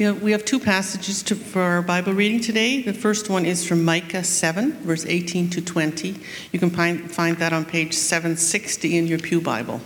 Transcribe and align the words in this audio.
Yeah, 0.00 0.12
we 0.12 0.32
have 0.32 0.46
two 0.46 0.58
passages 0.58 1.22
to, 1.24 1.34
for 1.34 1.60
our 1.60 1.82
Bible 1.82 2.14
reading 2.14 2.40
today. 2.40 2.80
The 2.80 2.94
first 2.94 3.28
one 3.28 3.44
is 3.44 3.68
from 3.68 3.84
Micah 3.84 4.24
7, 4.24 4.72
verse 4.80 5.04
18 5.04 5.50
to 5.50 5.60
20. 5.60 6.16
You 6.52 6.58
can 6.58 6.70
find, 6.70 7.12
find 7.12 7.36
that 7.36 7.52
on 7.52 7.66
page 7.66 7.92
760 7.92 8.96
in 8.96 9.06
your 9.06 9.18
Pew 9.18 9.42
Bible. 9.42 9.82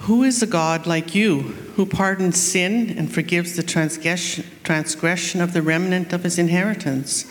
Who 0.00 0.22
is 0.22 0.42
a 0.42 0.46
God 0.46 0.86
like 0.86 1.14
you, 1.14 1.40
who 1.76 1.86
pardons 1.86 2.38
sin 2.38 2.94
and 2.98 3.10
forgives 3.10 3.56
the 3.56 3.62
transgression, 3.62 4.44
transgression 4.62 5.40
of 5.40 5.54
the 5.54 5.62
remnant 5.62 6.12
of 6.12 6.24
his 6.24 6.38
inheritance? 6.38 7.24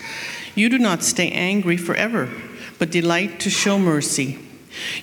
You 0.55 0.69
do 0.69 0.79
not 0.79 1.03
stay 1.03 1.29
angry 1.29 1.77
forever, 1.77 2.31
but 2.79 2.89
delight 2.89 3.39
to 3.41 3.51
show 3.51 3.77
mercy. 3.77 4.39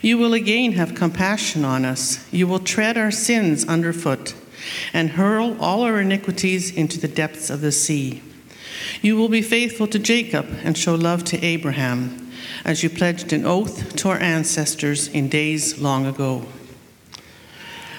You 0.03 0.19
will 0.19 0.35
again 0.35 0.73
have 0.73 0.97
compassion 0.97 1.65
on 1.65 1.85
us. 1.85 2.27
You 2.33 2.49
will 2.49 2.59
tread 2.59 2.99
our 2.99 3.13
sins 3.13 3.65
underfoot 3.67 4.35
and 4.93 5.11
hurl 5.11 5.57
all 5.61 5.83
our 5.83 6.01
iniquities 6.01 6.71
into 6.71 6.99
the 6.99 7.09
depths 7.09 7.51
of 7.51 7.61
the 7.61 7.73
sea. 7.73 8.23
You 9.03 9.17
will 9.17 9.29
be 9.29 9.43
faithful 9.43 9.87
to 9.89 9.99
Jacob 9.99 10.47
and 10.63 10.77
show 10.77 10.95
love 10.95 11.25
to 11.25 11.45
Abraham, 11.45 12.31
as 12.65 12.83
you 12.83 12.91
pledged 12.91 13.33
an 13.33 13.45
oath 13.45 13.97
to 13.97 14.09
our 14.09 14.19
ancestors 14.19 15.09
in 15.09 15.29
days 15.29 15.79
long 15.79 16.07
ago. 16.07 16.47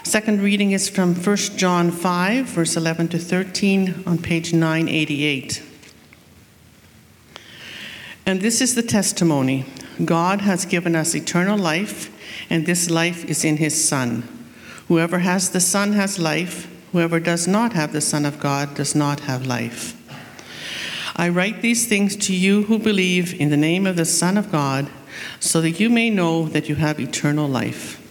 Second 0.04 0.42
reading 0.42 0.72
is 0.72 0.88
from 0.88 1.16
1 1.16 1.38
John 1.58 1.92
5, 1.92 2.46
verse 2.46 2.78
11 2.78 3.10
to 3.10 3.20
13, 3.20 4.04
on 4.06 4.18
page 4.18 4.54
988. 4.54 5.62
And 8.26 8.42
this 8.42 8.62
is 8.62 8.76
the 8.76 8.84
testimony 8.84 9.66
God 10.04 10.42
has 10.42 10.66
given 10.66 10.96
us 10.96 11.16
eternal 11.16 11.58
life, 11.58 12.10
and 12.50 12.66
this 12.66 12.90
life 12.90 13.26
is 13.26 13.44
in 13.44 13.58
his 13.58 13.88
Son. 13.88 14.37
Whoever 14.88 15.20
has 15.20 15.50
the 15.50 15.60
Son 15.60 15.94
has 15.94 16.18
life. 16.18 16.74
Whoever 16.92 17.20
does 17.20 17.48
not 17.48 17.74
have 17.74 17.92
the 17.92 18.02
Son 18.02 18.26
of 18.26 18.40
God 18.40 18.74
does 18.76 18.96
not 18.96 19.22
have 19.22 19.46
life. 19.46 19.94
I 21.16 21.30
write 21.30 21.62
these 21.62 21.88
things 21.88 22.16
to 22.28 22.36
you 22.36 22.64
who 22.64 22.80
believe 22.80 23.40
in 23.40 23.50
the 23.50 23.58
name 23.58 23.86
of 23.86 23.96
the 23.96 24.06
Son 24.06 24.38
of 24.38 24.52
God, 24.52 24.90
so 25.40 25.62
that 25.62 25.80
you 25.80 25.90
may 25.90 26.10
know 26.10 26.48
that 26.48 26.70
you 26.70 26.76
have 26.76 27.00
eternal 27.00 27.48
life. 27.48 28.02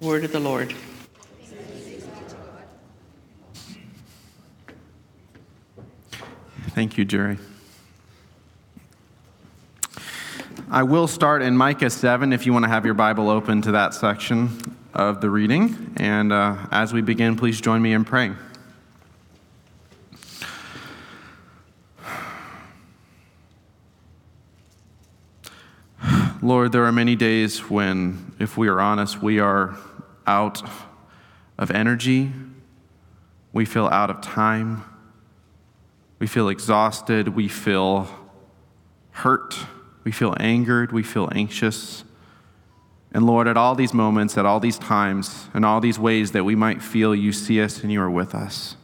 Word 0.00 0.24
of 0.24 0.32
the 0.32 0.40
Lord. 0.40 0.74
Thank 6.74 6.98
you, 6.98 7.04
Jerry. 7.04 7.38
I 10.74 10.82
will 10.82 11.06
start 11.06 11.40
in 11.40 11.56
Micah 11.56 11.88
7 11.88 12.32
if 12.32 12.46
you 12.46 12.52
want 12.52 12.64
to 12.64 12.68
have 12.68 12.84
your 12.84 12.94
Bible 12.94 13.30
open 13.30 13.62
to 13.62 13.70
that 13.70 13.94
section 13.94 14.60
of 14.92 15.20
the 15.20 15.30
reading. 15.30 15.94
And 15.98 16.32
uh, 16.32 16.56
as 16.72 16.92
we 16.92 17.00
begin, 17.00 17.36
please 17.36 17.60
join 17.60 17.80
me 17.80 17.92
in 17.92 18.04
praying. 18.04 18.36
Lord, 26.42 26.72
there 26.72 26.84
are 26.86 26.90
many 26.90 27.14
days 27.14 27.70
when, 27.70 28.34
if 28.40 28.56
we 28.56 28.66
are 28.66 28.80
honest, 28.80 29.22
we 29.22 29.38
are 29.38 29.76
out 30.26 30.60
of 31.56 31.70
energy, 31.70 32.32
we 33.52 33.64
feel 33.64 33.86
out 33.86 34.10
of 34.10 34.20
time, 34.22 34.82
we 36.18 36.26
feel 36.26 36.48
exhausted, 36.48 37.28
we 37.28 37.46
feel 37.46 38.08
hurt, 39.12 39.56
we 40.04 40.12
feel 40.12 40.34
angered, 40.38 40.92
we 40.92 41.02
feel 41.02 41.28
anxious. 41.32 42.04
And 43.12 43.26
Lord, 43.26 43.48
at 43.48 43.56
all 43.56 43.74
these 43.74 43.94
moments, 43.94 44.36
at 44.36 44.44
all 44.44 44.60
these 44.60 44.78
times, 44.78 45.48
and 45.54 45.64
all 45.64 45.80
these 45.80 45.98
ways 45.98 46.32
that 46.32 46.44
we 46.44 46.54
might 46.54 46.82
feel 46.82 47.14
you 47.14 47.32
see 47.32 47.62
us 47.62 47.82
and 47.82 47.90
you 47.90 48.00
are 48.00 48.10
with 48.10 48.34
us. 48.34 48.76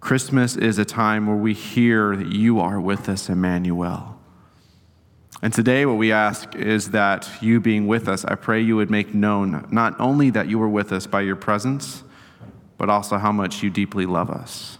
Christmas 0.00 0.56
is 0.56 0.78
a 0.78 0.84
time 0.84 1.26
where 1.26 1.36
we 1.36 1.54
hear 1.54 2.16
that 2.16 2.26
you 2.26 2.60
are 2.60 2.80
with 2.80 3.08
us, 3.08 3.28
Emmanuel. 3.28 4.18
And 5.40 5.52
today, 5.52 5.86
what 5.86 5.96
we 5.96 6.12
ask 6.12 6.54
is 6.54 6.90
that 6.90 7.28
you 7.40 7.60
being 7.60 7.86
with 7.86 8.08
us, 8.08 8.24
I 8.24 8.36
pray 8.36 8.60
you 8.60 8.76
would 8.76 8.90
make 8.90 9.14
known 9.14 9.66
not 9.72 9.98
only 9.98 10.30
that 10.30 10.48
you 10.48 10.60
are 10.62 10.68
with 10.68 10.92
us 10.92 11.06
by 11.06 11.22
your 11.22 11.36
presence, 11.36 12.04
but 12.78 12.90
also 12.90 13.16
how 13.16 13.32
much 13.32 13.62
you 13.62 13.70
deeply 13.70 14.06
love 14.06 14.30
us. 14.30 14.78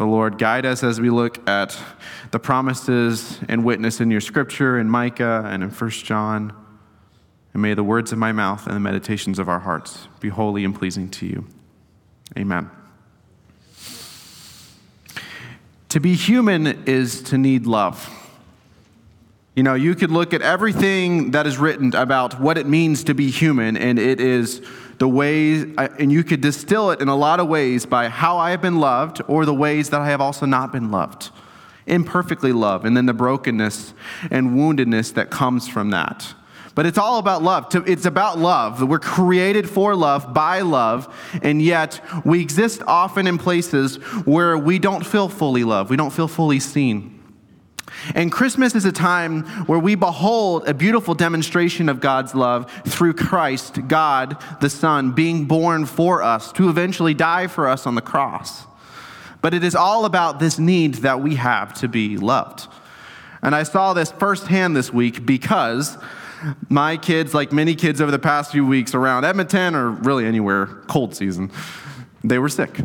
So, 0.00 0.06
Lord, 0.06 0.38
guide 0.38 0.64
us 0.64 0.82
as 0.82 0.98
we 0.98 1.10
look 1.10 1.46
at 1.46 1.78
the 2.30 2.38
promises 2.38 3.38
and 3.50 3.66
witness 3.66 4.00
in 4.00 4.10
your 4.10 4.22
scripture 4.22 4.78
in 4.78 4.88
Micah 4.88 5.42
and 5.44 5.62
in 5.62 5.68
1 5.68 5.90
John. 5.90 6.54
And 7.52 7.60
may 7.60 7.74
the 7.74 7.84
words 7.84 8.10
of 8.10 8.16
my 8.16 8.32
mouth 8.32 8.66
and 8.66 8.74
the 8.74 8.80
meditations 8.80 9.38
of 9.38 9.46
our 9.46 9.60
hearts 9.60 10.08
be 10.18 10.30
holy 10.30 10.64
and 10.64 10.74
pleasing 10.74 11.10
to 11.10 11.26
you. 11.26 11.46
Amen. 12.38 12.70
To 15.90 16.00
be 16.00 16.14
human 16.14 16.66
is 16.86 17.20
to 17.24 17.36
need 17.36 17.66
love. 17.66 18.08
You 19.54 19.62
know, 19.62 19.74
you 19.74 19.94
could 19.94 20.10
look 20.10 20.32
at 20.32 20.40
everything 20.40 21.32
that 21.32 21.46
is 21.46 21.58
written 21.58 21.94
about 21.94 22.40
what 22.40 22.56
it 22.56 22.66
means 22.66 23.04
to 23.04 23.12
be 23.12 23.30
human, 23.30 23.76
and 23.76 23.98
it 23.98 24.18
is 24.18 24.62
the 25.00 25.08
ways, 25.08 25.66
and 25.78 26.12
you 26.12 26.22
could 26.22 26.42
distill 26.42 26.90
it 26.90 27.00
in 27.00 27.08
a 27.08 27.16
lot 27.16 27.40
of 27.40 27.48
ways 27.48 27.86
by 27.86 28.10
how 28.10 28.36
I 28.36 28.50
have 28.50 28.60
been 28.60 28.80
loved 28.80 29.22
or 29.26 29.46
the 29.46 29.54
ways 29.54 29.88
that 29.90 30.02
I 30.02 30.10
have 30.10 30.20
also 30.20 30.44
not 30.44 30.72
been 30.72 30.90
loved. 30.90 31.30
Imperfectly 31.86 32.52
loved, 32.52 32.84
and 32.84 32.94
then 32.94 33.06
the 33.06 33.14
brokenness 33.14 33.94
and 34.30 34.50
woundedness 34.50 35.14
that 35.14 35.30
comes 35.30 35.66
from 35.66 35.88
that. 35.90 36.34
But 36.74 36.84
it's 36.84 36.98
all 36.98 37.18
about 37.18 37.42
love. 37.42 37.74
It's 37.88 38.04
about 38.04 38.38
love. 38.38 38.86
We're 38.86 38.98
created 38.98 39.70
for 39.70 39.96
love, 39.96 40.34
by 40.34 40.60
love, 40.60 41.12
and 41.42 41.62
yet 41.62 42.02
we 42.24 42.42
exist 42.42 42.82
often 42.86 43.26
in 43.26 43.38
places 43.38 43.96
where 44.26 44.58
we 44.58 44.78
don't 44.78 45.04
feel 45.04 45.30
fully 45.30 45.64
loved. 45.64 45.88
We 45.88 45.96
don't 45.96 46.12
feel 46.12 46.28
fully 46.28 46.60
seen. 46.60 47.19
And 48.14 48.32
Christmas 48.32 48.74
is 48.74 48.84
a 48.84 48.92
time 48.92 49.44
where 49.66 49.78
we 49.78 49.94
behold 49.94 50.68
a 50.68 50.74
beautiful 50.74 51.14
demonstration 51.14 51.88
of 51.88 52.00
God's 52.00 52.34
love 52.34 52.70
through 52.86 53.14
Christ, 53.14 53.86
God 53.88 54.36
the 54.60 54.70
Son, 54.70 55.12
being 55.12 55.46
born 55.46 55.86
for 55.86 56.22
us 56.22 56.52
to 56.52 56.68
eventually 56.68 57.14
die 57.14 57.46
for 57.46 57.68
us 57.68 57.86
on 57.86 57.94
the 57.94 58.02
cross. 58.02 58.64
But 59.42 59.54
it 59.54 59.64
is 59.64 59.74
all 59.74 60.04
about 60.04 60.38
this 60.38 60.58
need 60.58 60.96
that 60.96 61.20
we 61.20 61.36
have 61.36 61.74
to 61.74 61.88
be 61.88 62.16
loved. 62.16 62.66
And 63.42 63.54
I 63.54 63.62
saw 63.62 63.94
this 63.94 64.12
firsthand 64.12 64.76
this 64.76 64.92
week 64.92 65.24
because 65.24 65.96
my 66.68 66.96
kids, 66.96 67.34
like 67.34 67.52
many 67.52 67.74
kids 67.74 68.00
over 68.00 68.10
the 68.10 68.18
past 68.18 68.52
few 68.52 68.66
weeks 68.66 68.94
around 68.94 69.24
Edmonton 69.24 69.74
or 69.74 69.90
really 69.90 70.26
anywhere, 70.26 70.66
cold 70.88 71.14
season, 71.14 71.50
they 72.22 72.38
were 72.38 72.48
sick. 72.48 72.80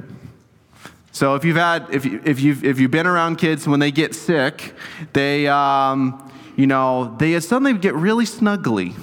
So 1.15 1.35
if 1.35 1.45
you've 1.45 1.55
had, 1.55 1.87
if, 1.91 2.03
you, 2.03 2.21
if, 2.25 2.41
you've, 2.41 2.65
if 2.65 2.77
you've 2.77 2.91
been 2.91 3.07
around 3.07 3.37
kids, 3.37 3.65
when 3.65 3.79
they 3.79 3.89
get 3.89 4.13
sick, 4.13 4.73
they, 5.13 5.47
um, 5.47 6.29
you 6.57 6.67
know, 6.67 7.15
they 7.17 7.39
suddenly 7.39 7.71
get 7.71 7.95
really 7.95 8.25
snuggly. 8.25 8.93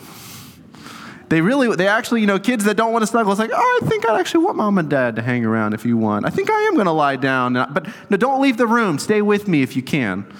They 1.31 1.41
really, 1.41 1.75
they 1.75 1.89
actually, 1.89 2.21
you 2.21 2.27
know, 2.27 2.39
kids 2.39 2.65
that 2.65 2.77
don't 2.77 2.93
want 2.93 3.03
to 3.03 3.07
snuggle, 3.07 3.33
it's 3.33 3.39
like, 3.39 3.51
oh, 3.51 3.81
I 3.83 3.89
think 3.89 4.07
I 4.07 4.21
actually 4.21 4.45
want 4.45 4.59
mom 4.59 4.77
and 4.77 4.91
dad 4.91 5.17
to 5.17 5.23
hang 5.23 5.47
around 5.47 5.73
if 5.73 5.87
you 5.87 5.97
want. 5.97 6.27
I 6.27 6.29
think 6.29 6.51
I 6.51 6.61
am 6.65 6.75
going 6.75 6.85
to 6.85 6.93
lie 6.93 7.17
down. 7.17 7.55
But 7.55 7.89
no, 8.11 8.19
don't 8.19 8.43
leave 8.43 8.59
the 8.59 8.67
room. 8.67 8.99
Stay 8.99 9.23
with 9.23 9.49
me 9.49 9.63
if 9.63 9.75
you 9.75 9.83
can. 9.83 10.31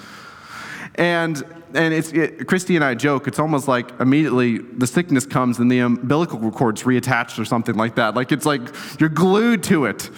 And 0.93 1.41
and 1.73 1.91
it's 1.91 2.13
it, 2.13 2.47
Christy 2.47 2.75
and 2.75 2.85
I 2.85 2.93
joke. 2.93 3.27
It's 3.27 3.39
almost 3.39 3.67
like 3.67 3.99
immediately 3.99 4.59
the 4.59 4.85
sickness 4.85 5.25
comes 5.25 5.57
and 5.57 5.71
the 5.71 5.79
umbilical 5.79 6.51
cord's 6.51 6.83
reattached 6.83 7.39
or 7.39 7.45
something 7.45 7.73
like 7.73 7.95
that. 7.95 8.13
Like 8.13 8.31
it's 8.31 8.45
like 8.45 8.61
you're 8.99 9.09
glued 9.09 9.63
to 9.63 9.85
it, 9.85 10.11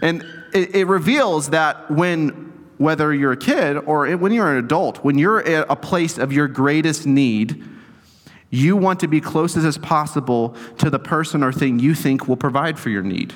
and 0.00 0.24
it, 0.52 0.74
it 0.74 0.84
reveals 0.86 1.50
that 1.50 1.90
when 1.90 2.52
whether 2.78 3.14
you're 3.14 3.32
a 3.32 3.36
kid 3.36 3.76
or 3.76 4.10
when 4.16 4.32
you're 4.32 4.50
an 4.50 4.62
adult, 4.64 4.98
when 5.04 5.16
you're 5.16 5.40
at 5.46 5.66
a 5.68 5.76
place 5.76 6.18
of 6.18 6.32
your 6.32 6.48
greatest 6.48 7.06
need, 7.06 7.62
you 8.50 8.76
want 8.76 9.00
to 9.00 9.08
be 9.08 9.20
closest 9.20 9.64
as 9.64 9.78
possible 9.78 10.54
to 10.78 10.90
the 10.90 10.98
person 10.98 11.42
or 11.42 11.52
thing 11.52 11.78
you 11.78 11.94
think 11.94 12.28
will 12.28 12.36
provide 12.36 12.78
for 12.78 12.90
your 12.90 13.02
need. 13.02 13.32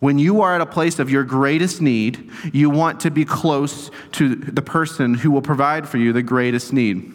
When 0.00 0.18
you 0.18 0.42
are 0.42 0.54
at 0.54 0.60
a 0.60 0.66
place 0.66 1.00
of 1.00 1.10
your 1.10 1.24
greatest 1.24 1.80
need, 1.80 2.30
you 2.52 2.70
want 2.70 3.00
to 3.00 3.10
be 3.10 3.24
close 3.24 3.90
to 4.12 4.34
the 4.36 4.62
person 4.62 5.14
who 5.14 5.30
will 5.30 5.42
provide 5.42 5.88
for 5.88 5.98
you 5.98 6.12
the 6.12 6.22
greatest 6.22 6.72
need. 6.72 7.12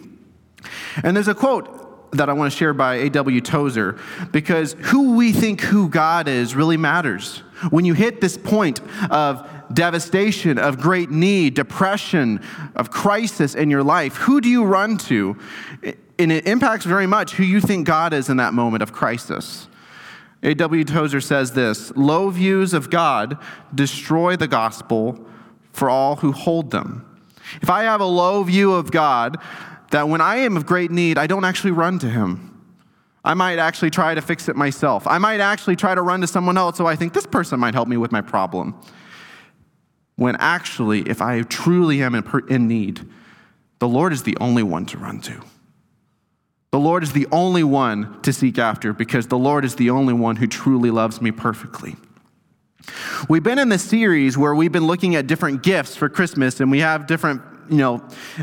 And 1.02 1.16
there's 1.16 1.28
a 1.28 1.34
quote 1.34 1.83
that 2.14 2.28
I 2.28 2.32
want 2.32 2.52
to 2.52 2.56
share 2.56 2.72
by 2.72 2.94
A.W. 2.96 3.40
Tozer 3.40 3.98
because 4.32 4.74
who 4.78 5.14
we 5.14 5.32
think 5.32 5.60
who 5.60 5.88
God 5.88 6.28
is 6.28 6.54
really 6.54 6.76
matters. 6.76 7.38
When 7.70 7.84
you 7.84 7.94
hit 7.94 8.20
this 8.20 8.36
point 8.36 8.80
of 9.10 9.48
devastation, 9.72 10.58
of 10.58 10.80
great 10.80 11.10
need, 11.10 11.54
depression, 11.54 12.40
of 12.76 12.90
crisis 12.90 13.54
in 13.54 13.70
your 13.70 13.82
life, 13.82 14.16
who 14.16 14.40
do 14.40 14.48
you 14.48 14.64
run 14.64 14.98
to? 14.98 15.36
And 16.18 16.30
it 16.30 16.46
impacts 16.46 16.84
very 16.84 17.06
much 17.06 17.32
who 17.32 17.42
you 17.42 17.60
think 17.60 17.86
God 17.86 18.12
is 18.12 18.28
in 18.28 18.36
that 18.36 18.54
moment 18.54 18.82
of 18.82 18.92
crisis. 18.92 19.68
A.W. 20.42 20.84
Tozer 20.84 21.20
says 21.20 21.52
this 21.52 21.90
Low 21.96 22.30
views 22.30 22.74
of 22.74 22.90
God 22.90 23.38
destroy 23.74 24.36
the 24.36 24.48
gospel 24.48 25.26
for 25.72 25.88
all 25.88 26.16
who 26.16 26.32
hold 26.32 26.70
them. 26.70 27.04
If 27.62 27.70
I 27.70 27.84
have 27.84 28.00
a 28.00 28.06
low 28.06 28.42
view 28.42 28.72
of 28.72 28.90
God, 28.90 29.38
that 29.94 30.08
when 30.08 30.20
I 30.20 30.38
am 30.38 30.56
of 30.56 30.66
great 30.66 30.90
need, 30.90 31.18
I 31.18 31.28
don't 31.28 31.44
actually 31.44 31.70
run 31.70 32.00
to 32.00 32.10
him. 32.10 32.50
I 33.24 33.34
might 33.34 33.60
actually 33.60 33.90
try 33.90 34.12
to 34.12 34.20
fix 34.20 34.48
it 34.48 34.56
myself. 34.56 35.06
I 35.06 35.18
might 35.18 35.38
actually 35.38 35.76
try 35.76 35.94
to 35.94 36.02
run 36.02 36.20
to 36.22 36.26
someone 36.26 36.58
else 36.58 36.78
so 36.78 36.84
I 36.84 36.96
think 36.96 37.12
this 37.12 37.26
person 37.26 37.60
might 37.60 37.74
help 37.74 37.86
me 37.86 37.96
with 37.96 38.10
my 38.10 38.20
problem. 38.20 38.74
When 40.16 40.34
actually, 40.40 41.02
if 41.02 41.22
I 41.22 41.42
truly 41.42 42.02
am 42.02 42.16
in 42.48 42.66
need, 42.66 43.08
the 43.78 43.86
Lord 43.86 44.12
is 44.12 44.24
the 44.24 44.36
only 44.40 44.64
one 44.64 44.84
to 44.86 44.98
run 44.98 45.20
to. 45.20 45.40
The 46.72 46.80
Lord 46.80 47.04
is 47.04 47.12
the 47.12 47.28
only 47.30 47.62
one 47.62 48.20
to 48.22 48.32
seek 48.32 48.58
after 48.58 48.92
because 48.92 49.28
the 49.28 49.38
Lord 49.38 49.64
is 49.64 49.76
the 49.76 49.90
only 49.90 50.12
one 50.12 50.34
who 50.34 50.48
truly 50.48 50.90
loves 50.90 51.22
me 51.22 51.30
perfectly. 51.30 51.94
We've 53.28 53.44
been 53.44 53.60
in 53.60 53.68
this 53.68 53.84
series 53.84 54.36
where 54.36 54.56
we've 54.56 54.72
been 54.72 54.88
looking 54.88 55.14
at 55.14 55.28
different 55.28 55.62
gifts 55.62 55.94
for 55.94 56.08
Christmas, 56.08 56.58
and 56.58 56.68
we 56.68 56.80
have 56.80 57.06
different 57.06 57.42
you 57.70 57.78
know, 57.78 58.02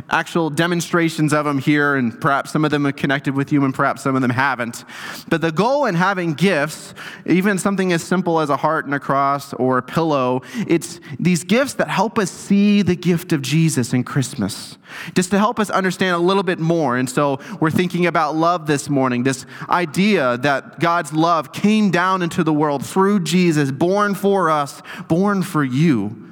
actual 0.10 0.50
demonstrations 0.50 1.34
of 1.34 1.46
them 1.46 1.58
here, 1.58 1.96
and 1.96 2.20
perhaps 2.20 2.52
some 2.52 2.66
of 2.66 2.72
them 2.72 2.86
are 2.86 2.92
connected 2.92 3.36
with 3.36 3.52
you, 3.52 3.64
and 3.64 3.74
perhaps 3.74 4.02
some 4.02 4.16
of 4.16 4.22
them 4.22 4.32
haven't. 4.32 4.84
But 5.30 5.42
the 5.42 5.52
goal 5.52 5.86
in 5.86 5.96
having 5.96 6.34
gifts, 6.34 6.94
even 7.26 7.58
something 7.58 7.94
as 7.94 8.04
simple 8.04 8.40
as 8.40 8.50
a 8.50 8.58
heart 8.58 8.86
and 8.86 8.94
a 8.94 9.00
cross 9.00 9.54
or 9.54 9.78
a 9.78 9.82
pillow, 9.82 10.42
it's 10.68 11.00
these 11.20 11.44
gifts 11.44 11.74
that 11.76 11.90
help 11.90 12.18
us 12.18 12.32
see 12.32 12.82
the 12.82 12.96
gift 12.96 13.32
of 13.34 13.42
Jesus 13.42 13.94
in 13.94 14.04
Christmas, 14.04 14.78
just 15.16 15.32
to 15.32 15.40
help 15.40 15.60
us 15.60 15.70
understand 15.70 16.16
a 16.16 16.20
little 16.20 16.44
bit 16.44 16.60
more. 16.60 16.98
And 16.98 17.10
so 17.10 17.40
we're 17.60 17.72
thinking 17.72 18.06
about 18.06 18.36
love 18.36 18.68
this 18.68 18.90
morning, 18.90 19.24
this 19.24 19.46
idea 19.70 20.38
that 20.40 20.80
God's 20.80 21.14
love 21.14 21.54
came 21.54 21.92
down 21.92 22.22
into 22.22 22.44
the 22.44 22.54
world 22.54 22.86
through 22.86 23.22
Jesus, 23.22 23.72
born 23.72 24.16
for 24.16 24.50
us, 24.50 24.82
born 25.08 25.44
for 25.44 25.64
you, 25.64 26.30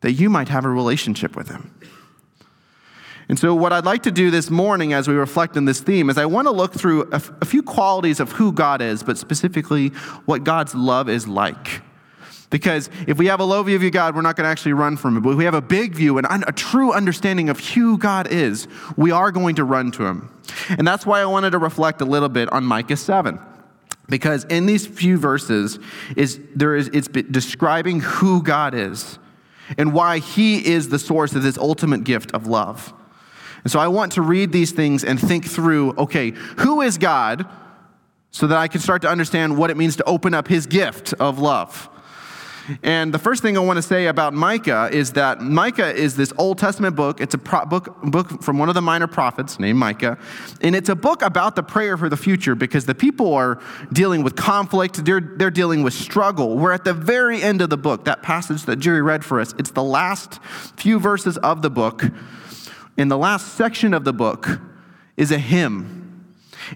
that 0.00 0.12
you 0.12 0.28
might 0.28 0.48
have 0.48 0.64
a 0.64 0.68
relationship 0.68 1.34
with 1.34 1.48
Him. 1.48 1.73
And 3.34 3.38
so, 3.40 3.52
what 3.52 3.72
I'd 3.72 3.84
like 3.84 4.04
to 4.04 4.12
do 4.12 4.30
this 4.30 4.48
morning 4.48 4.92
as 4.92 5.08
we 5.08 5.14
reflect 5.14 5.56
on 5.56 5.64
this 5.64 5.80
theme 5.80 6.08
is 6.08 6.18
I 6.18 6.24
want 6.24 6.46
to 6.46 6.52
look 6.52 6.72
through 6.72 7.10
a, 7.10 7.16
f- 7.16 7.32
a 7.42 7.44
few 7.44 7.64
qualities 7.64 8.20
of 8.20 8.30
who 8.30 8.52
God 8.52 8.80
is, 8.80 9.02
but 9.02 9.18
specifically 9.18 9.88
what 10.24 10.44
God's 10.44 10.72
love 10.72 11.08
is 11.08 11.26
like. 11.26 11.82
Because 12.50 12.88
if 13.08 13.18
we 13.18 13.26
have 13.26 13.40
a 13.40 13.44
low 13.44 13.60
view 13.64 13.74
of 13.74 13.90
God, 13.90 14.14
we're 14.14 14.22
not 14.22 14.36
going 14.36 14.44
to 14.44 14.50
actually 14.52 14.74
run 14.74 14.96
from 14.96 15.16
Him. 15.16 15.24
But 15.24 15.30
if 15.30 15.36
we 15.36 15.46
have 15.46 15.54
a 15.54 15.60
big 15.60 15.96
view 15.96 16.16
and 16.16 16.28
un- 16.28 16.44
a 16.46 16.52
true 16.52 16.92
understanding 16.92 17.48
of 17.48 17.58
who 17.58 17.98
God 17.98 18.28
is, 18.28 18.68
we 18.96 19.10
are 19.10 19.32
going 19.32 19.56
to 19.56 19.64
run 19.64 19.90
to 19.90 20.06
Him. 20.06 20.32
And 20.68 20.86
that's 20.86 21.04
why 21.04 21.20
I 21.20 21.24
wanted 21.24 21.50
to 21.50 21.58
reflect 21.58 22.00
a 22.02 22.04
little 22.04 22.28
bit 22.28 22.48
on 22.52 22.62
Micah 22.62 22.96
7 22.96 23.40
because 24.08 24.44
in 24.44 24.66
these 24.66 24.86
few 24.86 25.18
verses 25.18 25.80
is 26.14 26.38
there 26.54 26.76
is 26.76 26.86
it's 26.92 27.08
describing 27.08 27.98
who 27.98 28.44
God 28.44 28.74
is 28.74 29.18
and 29.76 29.92
why 29.92 30.20
he 30.20 30.64
is 30.64 30.90
the 30.90 31.00
source 31.00 31.34
of 31.34 31.42
this 31.42 31.58
ultimate 31.58 32.04
gift 32.04 32.30
of 32.30 32.46
love. 32.46 32.94
And 33.64 33.72
so 33.72 33.80
I 33.80 33.88
want 33.88 34.12
to 34.12 34.22
read 34.22 34.52
these 34.52 34.72
things 34.72 35.04
and 35.04 35.18
think 35.18 35.46
through 35.46 35.92
okay, 35.96 36.30
who 36.58 36.82
is 36.82 36.98
God? 36.98 37.46
So 38.30 38.48
that 38.48 38.58
I 38.58 38.66
can 38.66 38.80
start 38.80 39.02
to 39.02 39.08
understand 39.08 39.56
what 39.56 39.70
it 39.70 39.76
means 39.76 39.96
to 39.96 40.04
open 40.04 40.34
up 40.34 40.48
his 40.48 40.66
gift 40.66 41.14
of 41.14 41.38
love. 41.38 41.88
And 42.82 43.12
the 43.12 43.18
first 43.18 43.42
thing 43.42 43.56
I 43.56 43.60
want 43.60 43.76
to 43.76 43.82
say 43.82 44.06
about 44.06 44.32
Micah 44.32 44.88
is 44.90 45.12
that 45.12 45.40
Micah 45.40 45.94
is 45.94 46.16
this 46.16 46.32
Old 46.38 46.58
Testament 46.58 46.96
book. 46.96 47.20
It's 47.20 47.34
a 47.34 47.38
pro- 47.38 47.66
book, 47.66 48.00
book 48.02 48.42
from 48.42 48.58
one 48.58 48.68
of 48.68 48.74
the 48.74 48.82
minor 48.82 49.06
prophets 49.06 49.58
named 49.58 49.78
Micah. 49.78 50.18
And 50.62 50.74
it's 50.74 50.88
a 50.88 50.94
book 50.94 51.22
about 51.22 51.56
the 51.56 51.62
prayer 51.62 51.96
for 51.96 52.08
the 52.08 52.16
future 52.16 52.54
because 52.54 52.86
the 52.86 52.94
people 52.94 53.34
are 53.34 53.60
dealing 53.92 54.22
with 54.22 54.34
conflict, 54.34 55.04
they're, 55.04 55.20
they're 55.20 55.50
dealing 55.50 55.82
with 55.82 55.94
struggle. 55.94 56.56
We're 56.56 56.72
at 56.72 56.84
the 56.84 56.94
very 56.94 57.42
end 57.42 57.60
of 57.60 57.70
the 57.70 57.76
book, 57.76 58.04
that 58.06 58.22
passage 58.22 58.64
that 58.64 58.76
Jerry 58.76 59.02
read 59.02 59.24
for 59.24 59.40
us. 59.40 59.54
It's 59.58 59.70
the 59.70 59.84
last 59.84 60.42
few 60.76 60.98
verses 60.98 61.36
of 61.38 61.62
the 61.62 61.70
book 61.70 62.04
in 62.96 63.08
the 63.08 63.18
last 63.18 63.54
section 63.54 63.94
of 63.94 64.04
the 64.04 64.12
book 64.12 64.60
is 65.16 65.30
a 65.30 65.38
hymn. 65.38 66.02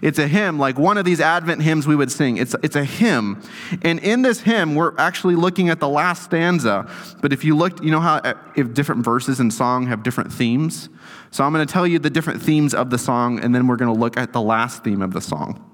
It's 0.01 0.19
a 0.19 0.27
hymn, 0.27 0.59
like 0.59 0.77
one 0.77 0.97
of 0.97 1.05
these 1.05 1.19
Advent 1.19 1.61
hymns 1.61 1.87
we 1.87 1.95
would 1.95 2.11
sing. 2.11 2.37
It's, 2.37 2.55
it's 2.61 2.75
a 2.75 2.83
hymn. 2.83 3.41
And 3.81 3.99
in 3.99 4.21
this 4.21 4.41
hymn, 4.41 4.75
we're 4.75 4.95
actually 4.97 5.35
looking 5.35 5.69
at 5.69 5.79
the 5.79 5.89
last 5.89 6.23
stanza. 6.23 6.89
But 7.21 7.33
if 7.33 7.43
you 7.43 7.55
look, 7.55 7.81
you 7.83 7.91
know 7.91 7.99
how 7.99 8.15
uh, 8.17 8.35
if 8.55 8.73
different 8.73 9.03
verses 9.03 9.39
in 9.39 9.49
song 9.49 9.87
have 9.87 10.03
different 10.03 10.31
themes? 10.31 10.89
So 11.31 11.43
I'm 11.43 11.53
going 11.53 11.65
to 11.65 11.71
tell 11.71 11.87
you 11.87 11.99
the 11.99 12.09
different 12.09 12.41
themes 12.41 12.73
of 12.73 12.89
the 12.89 12.97
song, 12.97 13.39
and 13.39 13.53
then 13.53 13.67
we're 13.67 13.77
going 13.77 13.93
to 13.93 13.99
look 13.99 14.17
at 14.17 14.33
the 14.33 14.41
last 14.41 14.83
theme 14.83 15.01
of 15.01 15.13
the 15.13 15.21
song. 15.21 15.68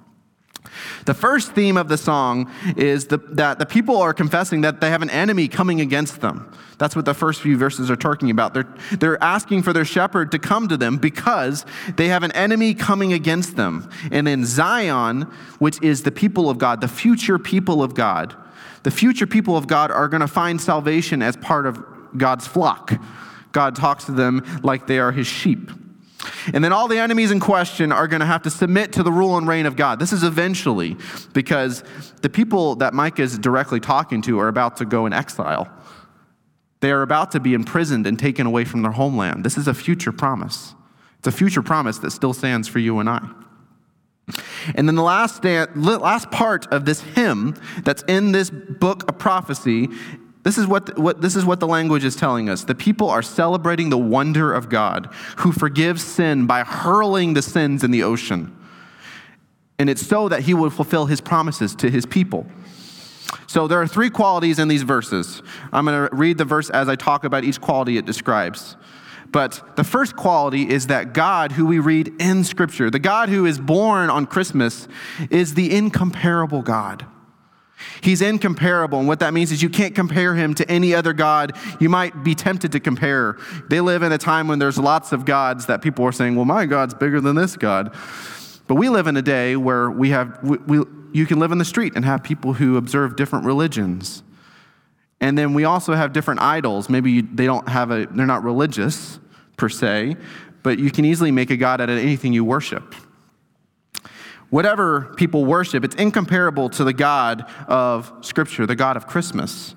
The 1.05 1.13
first 1.13 1.51
theme 1.53 1.77
of 1.77 1.87
the 1.87 1.97
song 1.97 2.51
is 2.75 3.07
the, 3.07 3.17
that 3.17 3.59
the 3.59 3.65
people 3.65 3.97
are 3.97 4.13
confessing 4.13 4.61
that 4.61 4.81
they 4.81 4.89
have 4.89 5.01
an 5.01 5.09
enemy 5.09 5.47
coming 5.47 5.81
against 5.81 6.21
them. 6.21 6.51
That's 6.77 6.95
what 6.95 7.05
the 7.05 7.13
first 7.13 7.41
few 7.41 7.57
verses 7.57 7.89
are 7.89 7.95
talking 7.95 8.29
about. 8.29 8.53
They're, 8.53 8.67
they're 8.91 9.23
asking 9.23 9.63
for 9.63 9.71
their 9.71 9.85
shepherd 9.85 10.31
to 10.31 10.39
come 10.39 10.67
to 10.67 10.77
them 10.77 10.97
because 10.97 11.65
they 11.95 12.09
have 12.09 12.23
an 12.23 12.31
enemy 12.33 12.73
coming 12.73 13.13
against 13.13 13.55
them. 13.55 13.89
And 14.11 14.27
in 14.27 14.45
Zion, 14.45 15.23
which 15.59 15.81
is 15.81 16.03
the 16.03 16.11
people 16.11 16.49
of 16.49 16.57
God, 16.57 16.81
the 16.81 16.87
future 16.87 17.39
people 17.39 17.81
of 17.81 17.93
God, 17.93 18.35
the 18.83 18.91
future 18.91 19.25
people 19.25 19.57
of 19.57 19.67
God 19.67 19.89
are 19.89 20.07
going 20.07 20.21
to 20.21 20.27
find 20.27 20.59
salvation 20.59 21.21
as 21.21 21.37
part 21.37 21.65
of 21.65 21.83
God's 22.17 22.45
flock. 22.45 22.93
God 23.51 23.75
talks 23.75 24.05
to 24.05 24.11
them 24.11 24.45
like 24.63 24.85
they 24.85 24.99
are 24.99 25.11
his 25.11 25.27
sheep. 25.27 25.71
And 26.53 26.63
then 26.63 26.73
all 26.73 26.87
the 26.87 26.97
enemies 26.97 27.31
in 27.31 27.39
question 27.39 27.91
are 27.91 28.07
going 28.07 28.19
to 28.19 28.25
have 28.25 28.43
to 28.43 28.49
submit 28.49 28.93
to 28.93 29.03
the 29.03 29.11
rule 29.11 29.37
and 29.37 29.47
reign 29.47 29.65
of 29.65 29.75
God. 29.75 29.99
This 29.99 30.13
is 30.13 30.23
eventually 30.23 30.97
because 31.33 31.83
the 32.21 32.29
people 32.29 32.75
that 32.75 32.93
Micah 32.93 33.21
is 33.21 33.37
directly 33.37 33.79
talking 33.79 34.21
to 34.23 34.39
are 34.39 34.47
about 34.47 34.77
to 34.77 34.85
go 34.85 35.05
in 35.05 35.13
exile. 35.13 35.69
They 36.81 36.91
are 36.91 37.01
about 37.01 37.31
to 37.31 37.39
be 37.39 37.53
imprisoned 37.53 38.05
and 38.05 38.19
taken 38.19 38.45
away 38.45 38.65
from 38.65 38.81
their 38.81 38.91
homeland. 38.91 39.43
This 39.43 39.57
is 39.57 39.67
a 39.67 39.73
future 39.73 40.11
promise. 40.11 40.75
It's 41.19 41.27
a 41.27 41.31
future 41.31 41.63
promise 41.63 41.97
that 41.99 42.11
still 42.11 42.33
stands 42.33 42.67
for 42.67 42.79
you 42.79 42.99
and 42.99 43.09
I. 43.09 43.27
And 44.73 44.87
then 44.87 44.95
the 44.95 45.03
last, 45.03 45.43
last 45.43 46.31
part 46.31 46.65
of 46.73 46.85
this 46.85 47.01
hymn 47.01 47.55
that's 47.83 48.03
in 48.07 48.31
this 48.31 48.49
book 48.49 49.07
of 49.09 49.19
prophecy 49.19 49.89
this 50.45 50.59
is 50.59 50.67
what, 50.67 50.95
what, 50.99 51.21
this 51.21 51.35
is 51.35 51.43
what 51.43 51.59
the 51.59 51.65
language 51.65 52.03
is 52.03 52.15
telling 52.15 52.49
us. 52.49 52.65
The 52.65 52.75
people 52.75 53.09
are 53.09 53.23
celebrating 53.23 53.89
the 53.89 53.97
wonder 53.97 54.53
of 54.53 54.69
God 54.69 55.07
who 55.37 55.51
forgives 55.51 56.03
sin 56.03 56.45
by 56.45 56.63
hurling 56.63 57.33
the 57.33 57.41
sins 57.41 57.83
in 57.83 57.89
the 57.89 58.03
ocean. 58.03 58.55
And 59.79 59.89
it's 59.89 60.05
so 60.05 60.29
that 60.29 60.41
he 60.41 60.53
will 60.53 60.69
fulfill 60.69 61.07
his 61.07 61.19
promises 61.19 61.73
to 61.77 61.89
his 61.89 62.05
people. 62.05 62.45
So 63.47 63.67
there 63.67 63.81
are 63.81 63.87
three 63.87 64.11
qualities 64.11 64.59
in 64.59 64.67
these 64.67 64.83
verses. 64.83 65.41
I'm 65.73 65.83
going 65.83 66.07
to 66.07 66.15
read 66.15 66.37
the 66.37 66.45
verse 66.45 66.69
as 66.69 66.87
I 66.87 66.95
talk 66.95 67.23
about 67.23 67.43
each 67.43 67.59
quality 67.59 67.97
it 67.97 68.05
describes. 68.05 68.77
But 69.31 69.75
the 69.75 69.83
first 69.83 70.15
quality 70.15 70.69
is 70.69 70.85
that 70.87 71.13
God, 71.13 71.53
who 71.53 71.65
we 71.65 71.79
read 71.79 72.21
in 72.21 72.43
Scripture, 72.43 72.91
the 72.91 72.99
God 72.99 73.29
who 73.29 73.47
is 73.47 73.59
born 73.59 74.11
on 74.11 74.27
Christmas, 74.27 74.87
is 75.31 75.55
the 75.55 75.75
incomparable 75.75 76.61
God. 76.61 77.07
He's 78.01 78.21
incomparable. 78.21 78.99
And 78.99 79.07
what 79.07 79.19
that 79.19 79.33
means 79.33 79.51
is 79.51 79.61
you 79.61 79.69
can't 79.69 79.93
compare 79.93 80.35
him 80.35 80.53
to 80.55 80.69
any 80.69 80.93
other 80.93 81.13
God 81.13 81.57
you 81.79 81.89
might 81.89 82.23
be 82.23 82.35
tempted 82.35 82.71
to 82.71 82.79
compare. 82.79 83.37
They 83.69 83.81
live 83.81 84.03
in 84.03 84.11
a 84.11 84.17
time 84.17 84.47
when 84.47 84.59
there's 84.59 84.77
lots 84.77 85.11
of 85.11 85.25
gods 85.25 85.65
that 85.65 85.81
people 85.81 86.05
are 86.05 86.11
saying, 86.11 86.35
well, 86.35 86.45
my 86.45 86.65
God's 86.65 86.93
bigger 86.93 87.19
than 87.19 87.35
this 87.35 87.55
God. 87.55 87.93
But 88.67 88.75
we 88.75 88.89
live 88.89 89.07
in 89.07 89.17
a 89.17 89.21
day 89.21 89.55
where 89.55 89.91
we 89.91 90.09
have, 90.09 90.39
we, 90.41 90.57
we, 90.57 90.85
you 91.13 91.25
can 91.25 91.39
live 91.39 91.51
in 91.51 91.57
the 91.57 91.65
street 91.65 91.93
and 91.95 92.05
have 92.05 92.23
people 92.23 92.53
who 92.53 92.77
observe 92.77 93.15
different 93.15 93.45
religions. 93.45 94.23
And 95.21 95.37
then 95.37 95.53
we 95.53 95.63
also 95.63 95.93
have 95.93 96.13
different 96.13 96.41
idols. 96.41 96.89
Maybe 96.89 97.11
you, 97.11 97.21
they 97.21 97.45
don't 97.45 97.67
have 97.69 97.91
a, 97.91 98.05
they're 98.07 98.25
not 98.25 98.43
religious 98.43 99.19
per 99.57 99.69
se, 99.69 100.17
but 100.63 100.79
you 100.79 100.91
can 100.91 101.05
easily 101.05 101.31
make 101.31 101.51
a 101.51 101.57
God 101.57 101.79
out 101.79 101.89
of 101.89 101.97
anything 101.97 102.33
you 102.33 102.43
worship 102.43 102.95
whatever 104.49 105.13
people 105.15 105.45
worship, 105.45 105.83
it's 105.83 105.95
incomparable 105.95 106.69
to 106.69 106.83
the 106.83 106.93
God 106.93 107.49
of 107.67 108.11
Scripture, 108.21 108.65
the 108.65 108.75
God 108.75 108.97
of 108.97 109.07
Christmas. 109.07 109.75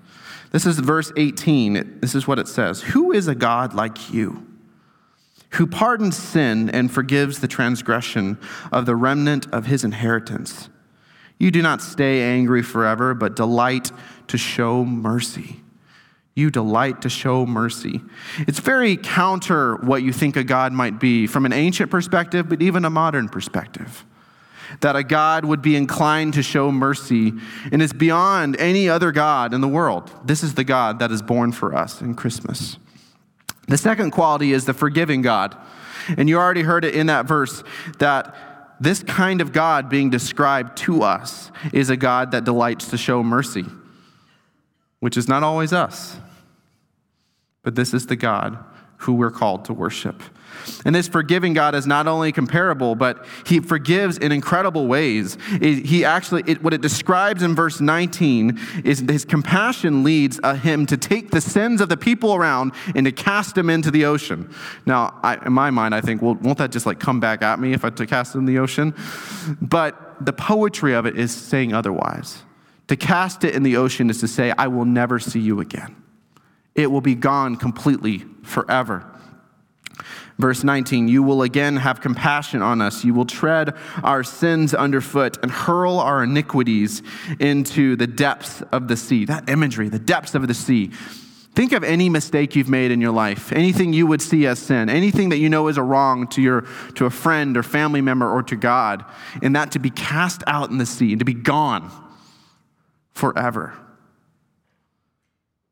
This 0.50 0.66
is 0.66 0.78
verse 0.78 1.12
18. 1.16 2.00
This 2.00 2.14
is 2.14 2.26
what 2.26 2.38
it 2.38 2.48
says 2.48 2.82
Who 2.82 3.12
is 3.12 3.28
a 3.28 3.34
God 3.34 3.74
like 3.74 4.12
you, 4.12 4.46
who 5.50 5.66
pardons 5.66 6.16
sin 6.16 6.70
and 6.70 6.90
forgives 6.90 7.40
the 7.40 7.48
transgression 7.48 8.38
of 8.72 8.86
the 8.86 8.96
remnant 8.96 9.46
of 9.52 9.66
his 9.66 9.84
inheritance? 9.84 10.68
You 11.38 11.50
do 11.50 11.62
not 11.62 11.80
stay 11.80 12.22
angry 12.22 12.62
forever, 12.62 13.14
but 13.14 13.36
delight 13.36 13.92
to 14.26 14.36
show 14.36 14.84
mercy. 14.84 15.60
You 16.34 16.50
delight 16.50 17.02
to 17.02 17.08
show 17.08 17.46
mercy. 17.46 18.00
It's 18.38 18.60
very 18.60 18.96
counter 18.96 19.76
what 19.76 20.02
you 20.02 20.12
think 20.12 20.36
a 20.36 20.44
God 20.44 20.72
might 20.72 21.00
be 21.00 21.26
from 21.26 21.46
an 21.46 21.52
ancient 21.52 21.90
perspective, 21.90 22.48
but 22.48 22.62
even 22.62 22.84
a 22.84 22.90
modern 22.90 23.28
perspective 23.28 24.04
that 24.80 24.96
a 24.96 25.02
God 25.02 25.44
would 25.44 25.62
be 25.62 25.76
inclined 25.76 26.34
to 26.34 26.42
show 26.42 26.70
mercy 26.70 27.32
and 27.72 27.80
is 27.80 27.92
beyond 27.92 28.56
any 28.58 28.88
other 28.88 29.12
God 29.12 29.54
in 29.54 29.60
the 29.60 29.68
world. 29.68 30.10
This 30.24 30.42
is 30.42 30.54
the 30.54 30.64
God 30.64 30.98
that 30.98 31.10
is 31.10 31.22
born 31.22 31.52
for 31.52 31.74
us 31.74 32.00
in 32.00 32.14
Christmas. 32.14 32.78
The 33.66 33.78
second 33.78 34.10
quality 34.12 34.52
is 34.52 34.64
the 34.64 34.74
forgiving 34.74 35.22
God. 35.22 35.56
And 36.16 36.28
you 36.28 36.38
already 36.38 36.62
heard 36.62 36.84
it 36.84 36.94
in 36.94 37.06
that 37.06 37.26
verse 37.26 37.62
that 37.98 38.34
this 38.80 39.02
kind 39.02 39.40
of 39.40 39.52
God 39.52 39.88
being 39.88 40.08
described 40.08 40.76
to 40.78 41.02
us 41.02 41.50
is 41.72 41.90
a 41.90 41.96
God 41.96 42.30
that 42.30 42.44
delights 42.44 42.88
to 42.90 42.96
show 42.96 43.22
mercy, 43.22 43.64
which 45.00 45.16
is 45.16 45.28
not 45.28 45.42
always 45.42 45.72
us. 45.72 46.16
But 47.62 47.74
this 47.74 47.92
is 47.92 48.06
the 48.06 48.16
God 48.16 48.58
who 48.98 49.14
we're 49.14 49.30
called 49.30 49.64
to 49.66 49.72
worship. 49.72 50.22
And 50.84 50.94
this 50.94 51.08
forgiving 51.08 51.54
God 51.54 51.74
is 51.74 51.86
not 51.86 52.06
only 52.06 52.32
comparable, 52.32 52.94
but 52.94 53.24
he 53.46 53.60
forgives 53.60 54.18
in 54.18 54.32
incredible 54.32 54.86
ways. 54.86 55.36
He 55.60 56.04
actually, 56.04 56.44
it, 56.46 56.62
what 56.62 56.74
it 56.74 56.80
describes 56.80 57.42
in 57.42 57.54
verse 57.54 57.80
19 57.80 58.58
is 58.84 59.00
his 59.00 59.24
compassion 59.24 60.04
leads 60.04 60.40
him 60.62 60.86
to 60.86 60.96
take 60.96 61.30
the 61.30 61.40
sins 61.40 61.80
of 61.80 61.88
the 61.88 61.96
people 61.96 62.34
around 62.34 62.72
and 62.94 63.06
to 63.06 63.12
cast 63.12 63.54
them 63.54 63.70
into 63.70 63.90
the 63.90 64.04
ocean. 64.04 64.52
Now, 64.86 65.18
I, 65.22 65.44
in 65.44 65.52
my 65.52 65.70
mind, 65.70 65.94
I 65.94 66.00
think, 66.00 66.22
well, 66.22 66.34
won't 66.34 66.58
that 66.58 66.70
just 66.70 66.86
like 66.86 67.00
come 67.00 67.20
back 67.20 67.42
at 67.42 67.58
me 67.58 67.72
if 67.72 67.84
I 67.84 67.90
to 67.90 68.06
cast 68.06 68.34
it 68.34 68.38
in 68.38 68.44
the 68.44 68.58
ocean? 68.58 68.94
But 69.60 70.24
the 70.24 70.32
poetry 70.32 70.94
of 70.94 71.06
it 71.06 71.18
is 71.18 71.34
saying 71.34 71.72
otherwise. 71.72 72.42
To 72.88 72.96
cast 72.96 73.44
it 73.44 73.54
in 73.54 73.62
the 73.62 73.76
ocean 73.76 74.10
is 74.10 74.20
to 74.20 74.28
say, 74.28 74.52
I 74.56 74.68
will 74.68 74.84
never 74.84 75.18
see 75.18 75.40
you 75.40 75.60
again. 75.60 75.96
It 76.74 76.90
will 76.90 77.00
be 77.00 77.14
gone 77.14 77.56
completely 77.56 78.24
forever. 78.42 79.04
Verse 80.38 80.62
19, 80.62 81.08
you 81.08 81.22
will 81.22 81.42
again 81.42 81.76
have 81.76 82.00
compassion 82.00 82.62
on 82.62 82.80
us. 82.80 83.04
You 83.04 83.12
will 83.12 83.26
tread 83.26 83.74
our 84.04 84.22
sins 84.22 84.72
underfoot 84.72 85.36
and 85.42 85.50
hurl 85.50 85.98
our 85.98 86.22
iniquities 86.22 87.02
into 87.40 87.96
the 87.96 88.06
depths 88.06 88.62
of 88.70 88.86
the 88.86 88.96
sea. 88.96 89.24
That 89.24 89.48
imagery, 89.48 89.88
the 89.88 89.98
depths 89.98 90.34
of 90.36 90.46
the 90.46 90.54
sea. 90.54 90.92
Think 91.58 91.72
of 91.72 91.82
any 91.82 92.08
mistake 92.08 92.54
you've 92.54 92.68
made 92.68 92.92
in 92.92 93.00
your 93.00 93.10
life, 93.10 93.50
anything 93.50 93.92
you 93.92 94.06
would 94.06 94.22
see 94.22 94.46
as 94.46 94.60
sin, 94.60 94.88
anything 94.88 95.30
that 95.30 95.38
you 95.38 95.48
know 95.48 95.66
is 95.66 95.76
a 95.76 95.82
wrong 95.82 96.28
to, 96.28 96.40
your, 96.40 96.60
to 96.94 97.04
a 97.04 97.10
friend 97.10 97.56
or 97.56 97.64
family 97.64 98.00
member 98.00 98.30
or 98.30 98.44
to 98.44 98.54
God, 98.54 99.04
and 99.42 99.56
that 99.56 99.72
to 99.72 99.80
be 99.80 99.90
cast 99.90 100.44
out 100.46 100.70
in 100.70 100.78
the 100.78 100.86
sea, 100.86 101.10
and 101.10 101.18
to 101.18 101.24
be 101.24 101.34
gone 101.34 101.90
forever. 103.10 103.76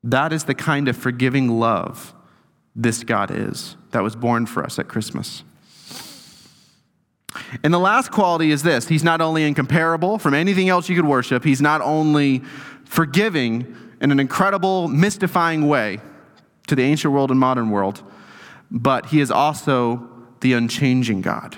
That 0.02 0.32
is 0.32 0.42
the 0.42 0.56
kind 0.56 0.88
of 0.88 0.96
forgiving 0.96 1.60
love 1.60 2.15
this 2.76 3.02
God 3.02 3.30
is 3.30 3.76
that 3.90 4.02
was 4.02 4.14
born 4.14 4.44
for 4.46 4.62
us 4.62 4.78
at 4.78 4.86
Christmas. 4.86 5.42
And 7.64 7.72
the 7.72 7.78
last 7.78 8.12
quality 8.12 8.50
is 8.50 8.62
this 8.62 8.86
He's 8.86 9.02
not 9.02 9.20
only 9.20 9.42
incomparable 9.44 10.18
from 10.18 10.34
anything 10.34 10.68
else 10.68 10.88
you 10.88 10.94
could 10.94 11.06
worship, 11.06 11.42
He's 11.42 11.62
not 11.62 11.80
only 11.80 12.42
forgiving 12.84 13.74
in 14.00 14.12
an 14.12 14.20
incredible, 14.20 14.88
mystifying 14.88 15.66
way 15.66 16.00
to 16.68 16.74
the 16.74 16.82
ancient 16.82 17.12
world 17.12 17.30
and 17.30 17.40
modern 17.40 17.70
world, 17.70 18.02
but 18.70 19.06
He 19.06 19.20
is 19.20 19.30
also 19.30 20.08
the 20.40 20.52
unchanging 20.52 21.22
God. 21.22 21.56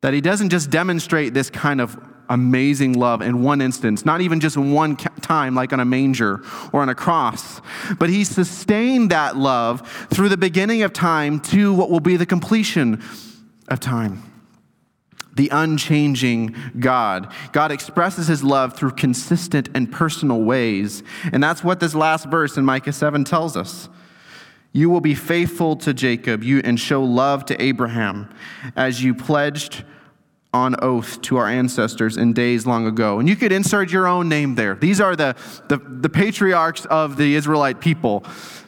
That 0.00 0.12
He 0.12 0.20
doesn't 0.20 0.50
just 0.50 0.70
demonstrate 0.70 1.32
this 1.32 1.48
kind 1.48 1.80
of 1.80 1.96
amazing 2.28 2.94
love 2.94 3.22
in 3.22 3.42
one 3.42 3.60
instance, 3.60 4.04
not 4.04 4.20
even 4.20 4.40
just 4.40 4.56
one 4.56 4.96
time, 4.96 5.54
like 5.54 5.72
on 5.72 5.80
a 5.80 5.84
manger 5.84 6.42
or 6.72 6.82
on 6.82 6.88
a 6.88 6.94
cross, 6.94 7.60
but 7.98 8.08
he 8.10 8.24
sustained 8.24 9.10
that 9.10 9.36
love 9.36 9.86
through 10.10 10.28
the 10.28 10.36
beginning 10.36 10.82
of 10.82 10.92
time 10.92 11.40
to 11.40 11.72
what 11.72 11.90
will 11.90 12.00
be 12.00 12.16
the 12.16 12.26
completion 12.26 13.02
of 13.68 13.80
time. 13.80 14.22
The 15.36 15.48
unchanging 15.50 16.54
God. 16.78 17.32
God 17.52 17.72
expresses 17.72 18.28
his 18.28 18.44
love 18.44 18.76
through 18.76 18.92
consistent 18.92 19.68
and 19.74 19.90
personal 19.90 20.42
ways. 20.42 21.02
And 21.32 21.42
that's 21.42 21.64
what 21.64 21.80
this 21.80 21.94
last 21.94 22.26
verse 22.26 22.56
in 22.56 22.64
Micah 22.64 22.92
7 22.92 23.24
tells 23.24 23.56
us. 23.56 23.88
You 24.72 24.90
will 24.90 25.00
be 25.00 25.14
faithful 25.14 25.76
to 25.76 25.94
Jacob 25.94 26.42
you, 26.42 26.60
and 26.64 26.78
show 26.78 27.02
love 27.02 27.44
to 27.46 27.62
Abraham 27.62 28.32
as 28.76 29.02
you 29.02 29.14
pledged 29.14 29.84
on 30.54 30.76
oath 30.82 31.20
to 31.20 31.36
our 31.36 31.48
ancestors 31.48 32.16
in 32.16 32.32
days 32.32 32.64
long 32.64 32.86
ago. 32.86 33.18
And 33.18 33.28
you 33.28 33.34
could 33.34 33.50
insert 33.50 33.90
your 33.90 34.06
own 34.06 34.28
name 34.28 34.54
there. 34.54 34.76
These 34.76 35.00
are 35.00 35.16
the, 35.16 35.34
the, 35.68 35.78
the, 35.78 36.08
patriarchs 36.08 36.86
of 36.86 37.16
the 37.16 37.34
Israelite 37.34 37.80
people. 37.80 38.24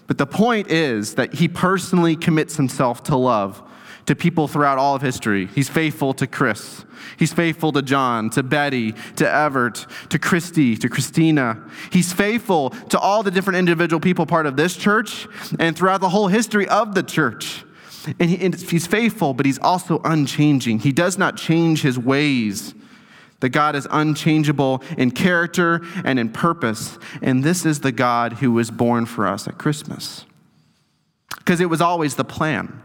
But 0.08 0.18
the 0.18 0.26
point 0.26 0.68
is 0.68 1.14
that 1.14 1.34
he 1.34 1.46
personally 1.46 2.16
commits 2.16 2.56
himself 2.56 3.04
to 3.04 3.16
love 3.16 3.62
to 4.06 4.16
people 4.16 4.48
throughout 4.48 4.78
all 4.78 4.96
of 4.96 5.02
history. 5.02 5.46
He's 5.46 5.68
faithful 5.68 6.12
to 6.14 6.26
Chris. 6.26 6.84
He's 7.18 7.32
faithful 7.32 7.72
to 7.72 7.82
John, 7.82 8.30
to 8.30 8.42
Betty, 8.42 8.94
to 9.16 9.30
Everett, 9.30 9.86
to 10.08 10.18
Christy, 10.18 10.76
to 10.76 10.88
Christina. 10.88 11.62
He's 11.92 12.12
faithful 12.12 12.70
to 12.70 12.98
all 12.98 13.22
the 13.22 13.30
different 13.30 13.58
individual 13.58 14.00
people 14.00 14.26
part 14.26 14.46
of 14.46 14.56
this 14.56 14.76
church 14.76 15.28
and 15.60 15.76
throughout 15.76 16.00
the 16.00 16.08
whole 16.08 16.28
history 16.28 16.68
of 16.68 16.94
the 16.94 17.02
church. 17.02 17.64
And, 18.20 18.30
he, 18.30 18.44
and 18.44 18.54
he's 18.54 18.86
faithful, 18.86 19.34
but 19.34 19.46
he's 19.46 19.58
also 19.58 20.00
unchanging. 20.04 20.80
He 20.80 20.92
does 20.92 21.18
not 21.18 21.36
change 21.36 21.82
his 21.82 21.98
ways. 21.98 22.74
The 23.40 23.48
God 23.48 23.76
is 23.76 23.86
unchangeable 23.90 24.82
in 24.96 25.10
character 25.10 25.82
and 26.04 26.18
in 26.18 26.30
purpose. 26.30 26.98
And 27.20 27.44
this 27.44 27.66
is 27.66 27.80
the 27.80 27.92
God 27.92 28.34
who 28.34 28.52
was 28.52 28.70
born 28.70 29.06
for 29.06 29.26
us 29.26 29.46
at 29.46 29.58
Christmas. 29.58 30.24
Because 31.38 31.60
it 31.60 31.66
was 31.66 31.80
always 31.80 32.16
the 32.16 32.24
plan. 32.24 32.82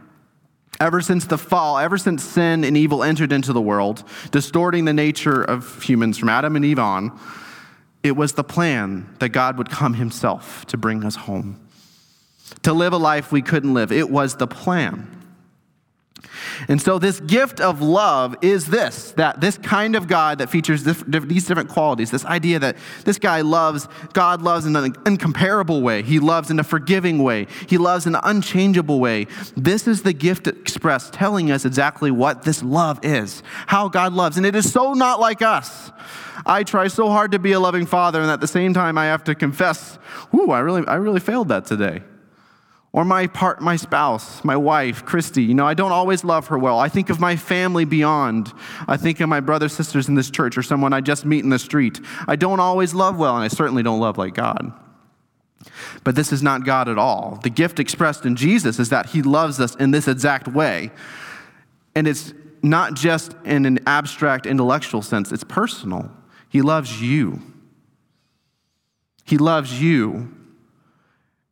Ever 0.79 1.01
since 1.01 1.25
the 1.25 1.37
fall, 1.37 1.77
ever 1.77 1.97
since 1.97 2.23
sin 2.23 2.63
and 2.63 2.75
evil 2.75 3.03
entered 3.03 3.31
into 3.31 3.53
the 3.53 3.61
world, 3.61 4.03
distorting 4.31 4.85
the 4.85 4.93
nature 4.93 5.43
of 5.43 5.83
humans 5.83 6.17
from 6.17 6.29
Adam 6.29 6.55
and 6.55 6.65
Eve 6.65 6.79
on, 6.79 7.17
it 8.03 8.15
was 8.15 8.33
the 8.33 8.43
plan 8.43 9.15
that 9.19 9.29
God 9.29 9.57
would 9.57 9.69
come 9.69 9.93
himself 9.93 10.65
to 10.67 10.77
bring 10.77 11.03
us 11.03 11.15
home 11.15 11.59
to 12.63 12.74
live 12.74 12.93
a 12.93 12.98
life 12.98 13.31
we 13.31 13.41
couldn't 13.41 13.74
live. 13.74 13.91
It 13.91 14.10
was 14.10 14.36
the 14.36 14.48
plan. 14.48 15.22
And 16.67 16.81
so, 16.81 17.00
this 17.00 17.20
gift 17.20 17.60
of 17.60 17.81
love 17.81 18.36
is 18.41 18.67
this 18.67 19.12
that 19.13 19.41
this 19.41 19.58
kind 19.58 19.96
of 19.96 20.08
God 20.08 20.39
that 20.39 20.50
features 20.50 20.84
this, 20.84 21.03
these 21.08 21.46
different 21.46 21.70
qualities, 21.70 22.12
this 22.12 22.25
idea 22.25 22.60
that 22.60 22.77
this 23.03 23.17
guy 23.17 23.41
loves, 23.41 23.88
God 24.13 24.41
loves 24.41 24.65
in 24.65 24.75
an 24.75 24.96
incomparable 25.05 25.81
way. 25.81 26.01
He 26.03 26.20
loves 26.20 26.51
in 26.51 26.60
a 26.60 26.63
forgiving 26.63 27.24
way. 27.24 27.48
He 27.67 27.77
loves 27.77 28.05
in 28.05 28.15
an 28.15 28.22
unchangeable 28.24 29.00
way. 29.00 29.27
This 29.55 29.88
is 29.88 30.03
the 30.03 30.13
gift 30.13 30.48
expressed, 30.48 31.13
telling 31.13 31.51
us 31.51 31.65
exactly 31.65 32.12
what 32.12 32.43
this 32.43 32.63
love 32.63 33.00
is, 33.03 33.43
how 33.67 33.89
God 33.89 34.13
loves. 34.13 34.38
And 34.38 34.46
it 34.46 34.55
is 34.55 34.72
so 34.72 34.93
not 34.93 35.20
like 35.20 35.41
us. 35.41 35.91
I 36.46 36.63
try 36.63 36.88
so 36.88 37.10
hard 37.10 37.31
to 37.31 37.39
be 37.39 37.51
a 37.51 37.60
loving 37.60 37.86
father, 37.86 38.20
and 38.20 38.31
at 38.31 38.41
the 38.41 38.48
same 38.48 38.74
time, 38.74 38.98
I 38.98 39.05
have 39.05 39.24
to 39.25 39.36
confess, 39.36 40.00
ooh, 40.34 40.50
I 40.50 40.60
really, 40.60 40.88
I 40.88 40.96
really 40.96 41.20
failed 41.20 41.50
that 41.50 41.65
today. 41.65 42.01
Or 42.93 43.05
my 43.05 43.27
part, 43.27 43.62
my 43.62 43.77
spouse, 43.77 44.43
my 44.43 44.57
wife, 44.57 45.05
Christy. 45.05 45.43
You 45.43 45.53
know, 45.53 45.65
I 45.65 45.74
don't 45.74 45.93
always 45.93 46.25
love 46.25 46.48
her 46.48 46.57
well. 46.57 46.77
I 46.77 46.89
think 46.89 47.10
of 47.10 47.21
my 47.21 47.38
family 47.38 47.86
beyond. 47.86 48.51
I 48.86 48.98
think 48.98 49.21
of 49.21 49.29
my 49.29 49.39
brothers, 49.39 49.71
sisters 49.71 50.10
in 50.10 50.15
this 50.15 50.29
church, 50.29 50.57
or 50.57 50.63
someone 50.63 50.91
I 50.91 51.00
just 51.00 51.25
meet 51.25 51.43
in 51.43 51.50
the 51.50 51.60
street. 51.60 52.01
I 52.27 52.36
don't 52.36 52.60
always 52.60 52.93
love 52.93 53.17
well, 53.17 53.36
and 53.36 53.45
I 53.45 53.48
certainly 53.48 53.81
don't 53.81 54.01
love 54.01 54.17
like 54.17 54.33
God. 54.33 54.74
But 56.03 56.15
this 56.15 56.33
is 56.33 56.43
not 56.43 56.65
God 56.65 56.89
at 56.89 56.98
all. 56.98 57.39
The 57.43 57.50
gift 57.50 57.79
expressed 57.79 58.25
in 58.25 58.36
Jesus 58.36 58.77
is 58.77 58.89
that 58.89 59.07
He 59.07 59.21
loves 59.21 59.62
us 59.62 59.74
in 59.75 59.91
this 59.91 60.10
exact 60.10 60.50
way. 60.50 60.91
And 61.95 62.07
it's 62.07 62.33
not 62.62 62.95
just 62.95 63.36
in 63.45 63.65
an 63.65 63.79
abstract 63.88 64.45
intellectual 64.45 65.01
sense, 65.01 65.31
it's 65.31 65.45
personal. 65.45 66.12
He 66.50 66.62
loves 66.62 67.01
you. 67.01 67.41
He 69.24 69.38
loves 69.38 69.81
you 69.81 70.36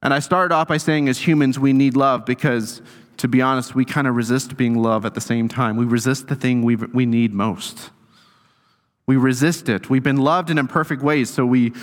and 0.02 0.14
I 0.14 0.20
started 0.20 0.54
off 0.54 0.68
by 0.68 0.78
saying, 0.78 1.10
as 1.10 1.20
humans, 1.28 1.60
we 1.60 1.74
need 1.74 1.96
love 1.96 2.26
because, 2.26 2.82
to 3.18 3.28
be 3.28 3.42
honest, 3.42 3.76
we 3.76 3.86
kind 3.86 4.08
of 4.08 4.16
resist 4.16 4.56
being 4.56 4.76
loved 4.76 5.06
at 5.06 5.14
the 5.14 5.22
same 5.22 5.48
time. 5.48 5.76
We 5.76 5.86
resist 5.86 6.28
the 6.28 6.36
thing 6.36 6.64
we, 6.64 6.76
we 6.76 7.06
need 7.06 7.34
most. 7.34 7.90
We 9.06 9.18
resist 9.18 9.68
it. 9.68 9.90
We've 9.90 10.04
been 10.04 10.18
loved 10.18 10.50
in 10.50 10.58
imperfect 10.58 11.02
ways, 11.02 11.30
so 11.30 11.46
we 11.46 11.74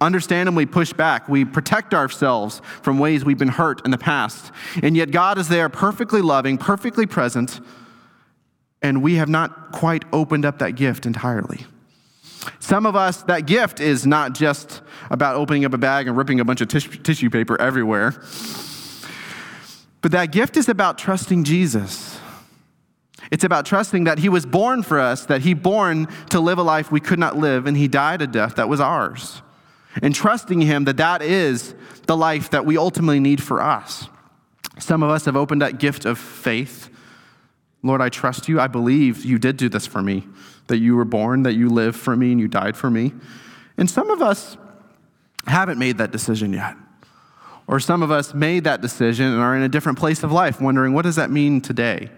understandably 0.00 0.66
push 0.66 0.92
back. 0.92 1.28
We 1.28 1.44
protect 1.44 1.94
ourselves 1.94 2.62
from 2.82 2.98
ways 2.98 3.24
we've 3.24 3.38
been 3.38 3.48
hurt 3.48 3.84
in 3.84 3.90
the 3.90 3.98
past. 3.98 4.50
And 4.82 4.96
yet, 4.96 5.10
God 5.10 5.38
is 5.38 5.48
there, 5.48 5.68
perfectly 5.68 6.22
loving, 6.22 6.58
perfectly 6.58 7.06
present, 7.06 7.60
and 8.82 9.02
we 9.02 9.16
have 9.16 9.28
not 9.28 9.72
quite 9.72 10.04
opened 10.12 10.44
up 10.44 10.58
that 10.58 10.72
gift 10.72 11.06
entirely. 11.06 11.66
Some 12.58 12.86
of 12.86 12.96
us, 12.96 13.22
that 13.24 13.46
gift 13.46 13.80
is 13.80 14.06
not 14.06 14.34
just 14.34 14.82
about 15.10 15.36
opening 15.36 15.64
up 15.64 15.74
a 15.74 15.78
bag 15.78 16.08
and 16.08 16.16
ripping 16.16 16.40
a 16.40 16.44
bunch 16.44 16.60
of 16.60 16.68
tissue 16.68 17.30
paper 17.30 17.60
everywhere, 17.60 18.22
but 20.00 20.12
that 20.12 20.32
gift 20.32 20.56
is 20.56 20.68
about 20.68 20.96
trusting 20.96 21.44
Jesus. 21.44 22.18
It's 23.30 23.44
about 23.44 23.66
trusting 23.66 24.04
that 24.04 24.18
He 24.18 24.28
was 24.28 24.46
born 24.46 24.82
for 24.82 24.98
us, 24.98 25.26
that 25.26 25.42
He 25.42 25.54
born 25.54 26.08
to 26.30 26.40
live 26.40 26.58
a 26.58 26.62
life 26.62 26.90
we 26.90 27.00
could 27.00 27.18
not 27.18 27.36
live, 27.36 27.66
and 27.66 27.76
He 27.76 27.88
died 27.88 28.22
a 28.22 28.26
death 28.26 28.56
that 28.56 28.68
was 28.68 28.80
ours. 28.80 29.42
And 30.02 30.14
trusting 30.14 30.62
Him 30.62 30.84
that 30.84 30.96
that 30.96 31.20
is 31.20 31.74
the 32.06 32.16
life 32.16 32.50
that 32.50 32.64
we 32.64 32.78
ultimately 32.78 33.20
need 33.20 33.42
for 33.42 33.60
us. 33.60 34.08
Some 34.78 35.02
of 35.02 35.10
us 35.10 35.26
have 35.26 35.36
opened 35.36 35.60
that 35.60 35.78
gift 35.78 36.06
of 36.06 36.18
faith. 36.18 36.88
Lord, 37.82 38.00
I 38.00 38.08
trust 38.08 38.48
you. 38.48 38.58
I 38.58 38.66
believe 38.66 39.24
you 39.24 39.38
did 39.38 39.56
do 39.56 39.68
this 39.68 39.86
for 39.86 40.00
me 40.00 40.26
that 40.70 40.78
you 40.78 40.96
were 40.96 41.04
born, 41.04 41.42
that 41.42 41.52
you 41.52 41.68
lived 41.68 41.98
for 41.98 42.16
me, 42.16 42.32
and 42.32 42.40
you 42.40 42.48
died 42.48 42.76
for 42.76 42.90
me. 42.90 43.12
And 43.76 43.88
some 43.88 44.10
of 44.10 44.22
us 44.22 44.56
haven't 45.46 45.78
made 45.78 45.98
that 45.98 46.10
decision 46.10 46.52
yet. 46.52 46.74
Or 47.66 47.78
some 47.78 48.02
of 48.02 48.10
us 48.10 48.34
made 48.34 48.64
that 48.64 48.80
decision 48.80 49.26
and 49.26 49.40
are 49.40 49.54
in 49.54 49.62
a 49.62 49.68
different 49.68 49.98
place 49.98 50.24
of 50.24 50.32
life, 50.32 50.60
wondering, 50.60 50.92
what 50.92 51.02
does 51.02 51.16
that 51.16 51.30
mean 51.30 51.60
today? 51.60 52.10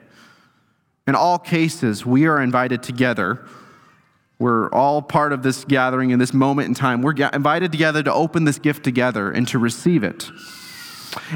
In 1.06 1.14
all 1.14 1.38
cases, 1.38 2.06
we 2.06 2.26
are 2.26 2.40
invited 2.40 2.82
together. 2.82 3.44
We're 4.38 4.70
all 4.70 5.02
part 5.02 5.32
of 5.32 5.42
this 5.42 5.64
gathering 5.64 6.10
in 6.10 6.18
this 6.18 6.32
moment 6.32 6.68
in 6.68 6.74
time. 6.74 7.02
We're 7.02 7.14
invited 7.32 7.70
together 7.70 8.02
to 8.02 8.12
open 8.12 8.44
this 8.44 8.58
gift 8.58 8.82
together 8.82 9.30
and 9.30 9.46
to 9.48 9.58
receive 9.58 10.04
it. 10.04 10.30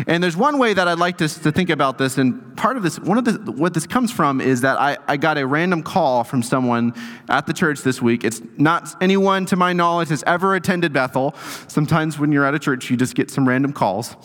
And 0.07 0.23
there's 0.23 0.37
one 0.37 0.59
way 0.59 0.75
that 0.75 0.89
I'd 0.89 0.99
like 0.99 1.19
to, 1.19 1.29
to 1.29 1.53
think 1.53 1.71
about 1.71 1.99
this, 1.99 2.19
and 2.19 2.57
part 2.57 2.77
of 2.77 2.83
this, 2.83 2.99
one 2.99 3.19
of 3.19 3.25
the, 3.25 3.53
what 3.53 3.75
this 3.75 3.87
comes 3.87 4.11
from 4.11 4.41
is 4.41 4.63
that 4.63 4.81
I, 4.81 4.97
I 5.07 5.17
got 5.17 5.39
a 5.39 5.47
random 5.47 5.83
call 5.83 6.25
from 6.25 6.43
someone 6.43 6.95
at 7.29 7.47
the 7.47 7.53
church 7.53 7.83
this 7.83 8.01
week. 8.01 8.25
It's 8.25 8.41
not 8.57 8.95
anyone 9.03 9.47
to 9.47 9.57
my 9.57 9.73
knowledge 9.73 10.09
has 10.09 10.25
ever 10.27 10.55
attended 10.55 10.93
Bethel. 10.93 11.35
Sometimes 11.69 12.19
when 12.19 12.33
you're 12.33 12.45
at 12.45 12.55
a 12.55 12.59
church, 12.59 12.91
you 12.91 12.97
just 12.97 13.15
get 13.15 13.31
some 13.31 13.47
random 13.47 13.73
calls. 13.73 14.17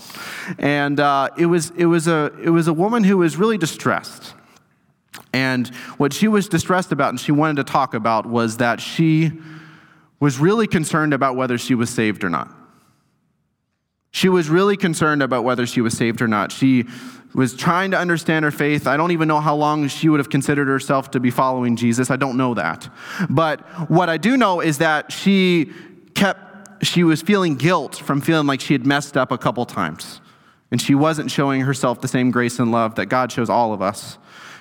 And 0.58 1.00
uh, 1.00 1.29
it, 1.38 1.48
was, 1.48 1.72
it, 1.72 1.86
was 1.86 2.08
a, 2.08 2.31
it 2.41 2.50
was 2.50 2.67
a 2.67 2.74
woman 2.74 3.03
who 3.03 3.17
was 3.17 3.38
really 3.38 3.58
distressed. 3.58 4.34
And 5.34 5.67
what 5.98 6.13
she 6.13 6.27
was 6.27 6.48
distressed 6.48 6.91
about 6.91 7.10
and 7.10 7.20
she 7.20 7.31
wanted 7.31 7.65
to 7.65 7.72
talk 7.72 7.93
about 7.93 8.25
was 8.25 8.58
that 8.58 8.79
she 8.79 9.31
was 10.20 10.39
really 10.39 10.67
concerned 10.67 11.13
about 11.13 11.36
whether 11.36 11.58
she 11.58 11.75
was 11.75 11.89
saved 11.89 12.24
or 12.24 12.29
not. 12.29 12.61
She 14.12 14.27
was 14.30 14.50
really 14.50 14.77
concerned 14.77 15.24
about 15.24 15.44
whether 15.44 15.65
she 15.65 15.82
was 15.82 15.98
saved 15.98 16.22
or 16.22 16.27
not. 16.27 16.51
She 16.51 16.86
was 17.34 17.56
trying 17.56 17.91
to 17.91 17.98
understand 17.98 18.44
her 18.44 18.51
faith. 18.51 18.88
I 18.88 18.98
don't 18.98 19.12
even 19.12 19.27
know 19.27 19.39
how 19.39 19.56
long 19.56 19.88
she 19.88 20.10
would 20.10 20.20
have 20.20 20.30
considered 20.30 20.68
herself 20.68 21.12
to 21.12 21.20
be 21.20 21.32
following 21.32 21.77
Jesus. 21.77 22.12
I 22.12 22.18
don't 22.18 22.36
know 22.36 22.53
that. 22.56 22.89
But 23.30 23.62
what 23.89 24.10
I 24.10 24.18
do 24.18 24.36
know 24.36 24.60
is 24.60 24.80
that 24.80 25.13
she 25.13 25.72
kept, 26.13 26.86
she 26.86 27.03
was 27.06 27.22
feeling 27.22 27.56
guilt 27.56 27.96
from 27.96 28.20
feeling 28.20 28.48
like 28.48 28.60
she 28.60 28.74
had 28.74 28.86
messed 28.86 29.15
up 29.15 29.32
a 29.32 29.38
couple 29.38 29.65
times. 29.65 30.20
And 30.72 30.82
she 30.82 30.94
wasn't 30.94 31.32
showing 31.32 31.62
herself 31.62 32.01
the 32.01 32.08
same 32.08 32.32
grace 32.32 32.60
and 32.60 32.72
love 32.72 32.96
that 32.96 33.08
God 33.08 33.32
shows 33.32 33.50
all 33.50 33.74
of 33.74 33.82
us. 33.82 34.18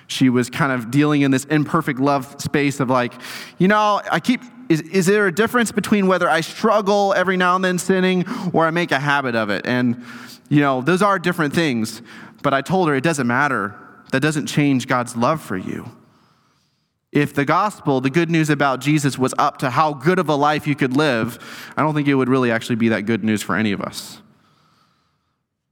She 0.06 0.28
was 0.28 0.50
kind 0.50 0.72
of 0.72 0.90
dealing 0.90 1.22
in 1.22 1.30
this 1.30 1.44
imperfect 1.44 2.00
love 2.00 2.40
space 2.40 2.80
of 2.80 2.90
like, 2.90 3.14
you 3.58 3.68
know, 3.68 4.00
I 4.10 4.20
keep 4.20 4.42
is, 4.70 4.82
is 4.82 5.06
there 5.06 5.26
a 5.26 5.34
difference 5.34 5.72
between 5.72 6.06
whether 6.06 6.30
I 6.30 6.42
struggle 6.42 7.12
every 7.12 7.36
now 7.36 7.56
and 7.56 7.64
then 7.64 7.76
sinning 7.76 8.24
or 8.52 8.66
I 8.66 8.70
make 8.70 8.92
a 8.92 9.00
habit 9.00 9.34
of 9.34 9.50
it? 9.50 9.66
And, 9.66 10.04
you 10.48 10.60
know, 10.60 10.80
those 10.80 11.02
are 11.02 11.18
different 11.18 11.52
things. 11.52 12.00
But 12.40 12.54
I 12.54 12.62
told 12.62 12.88
her 12.88 12.94
it 12.94 13.02
doesn't 13.02 13.26
matter. 13.26 13.74
That 14.12 14.20
doesn't 14.20 14.46
change 14.46 14.86
God's 14.86 15.16
love 15.16 15.42
for 15.42 15.56
you. 15.56 15.90
If 17.10 17.34
the 17.34 17.44
gospel, 17.44 18.00
the 18.00 18.10
good 18.10 18.30
news 18.30 18.48
about 18.48 18.80
Jesus, 18.80 19.18
was 19.18 19.34
up 19.38 19.58
to 19.58 19.70
how 19.70 19.92
good 19.92 20.20
of 20.20 20.28
a 20.28 20.36
life 20.36 20.68
you 20.68 20.76
could 20.76 20.96
live, 20.96 21.72
I 21.76 21.82
don't 21.82 21.92
think 21.92 22.06
it 22.06 22.14
would 22.14 22.28
really 22.28 22.52
actually 22.52 22.76
be 22.76 22.90
that 22.90 23.02
good 23.02 23.24
news 23.24 23.42
for 23.42 23.56
any 23.56 23.72
of 23.72 23.80
us. 23.80 24.22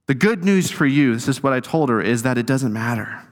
The 0.06 0.14
good 0.14 0.42
news 0.42 0.72
for 0.72 0.86
you, 0.86 1.14
this 1.14 1.28
is 1.28 1.40
what 1.40 1.52
I 1.52 1.60
told 1.60 1.88
her, 1.90 2.00
is 2.00 2.22
that 2.22 2.36
it 2.36 2.46
doesn't 2.46 2.72
matter. 2.72 3.22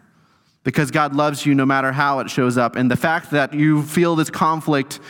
Because 0.62 0.92
God 0.92 1.16
loves 1.16 1.44
you 1.44 1.56
no 1.56 1.66
matter 1.66 1.90
how 1.90 2.20
it 2.20 2.30
shows 2.30 2.56
up. 2.56 2.76
And 2.76 2.88
the 2.88 2.96
fact 2.96 3.32
that 3.32 3.52
you 3.52 3.82
feel 3.82 4.14
this 4.14 4.30
conflict 4.30 5.00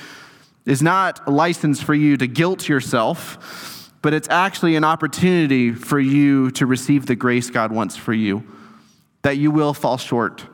is 0.66 0.82
not 0.82 1.26
a 1.26 1.30
license 1.30 1.80
for 1.80 1.94
you 1.94 2.16
to 2.16 2.26
guilt 2.26 2.68
yourself, 2.68 3.90
but 4.02 4.12
it's 4.12 4.28
actually 4.28 4.76
an 4.76 4.84
opportunity 4.84 5.72
for 5.72 5.98
you 5.98 6.50
to 6.50 6.66
receive 6.66 7.06
the 7.06 7.16
grace 7.16 7.48
God 7.48 7.72
wants 7.72 7.96
for 7.96 8.12
you. 8.12 8.44
That 9.22 9.38
you 9.38 9.50
will 9.50 9.74
fall 9.74 9.96
short, 9.96 10.44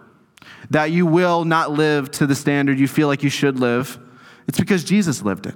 that 0.71 0.90
you 0.92 1.04
will 1.04 1.45
not 1.45 1.73
live 1.73 2.11
to 2.12 2.26
the 2.26 2.35
standard 2.35 2.78
you 2.78 2.88
feel 2.88 3.09
like 3.09 3.23
you 3.23 3.31
should 3.31 3.59
live. 3.59 3.99
It's 4.47 4.59
because 4.61 4.85
Jesus 4.85 5.23
lived 5.23 5.47
it. 5.47 5.54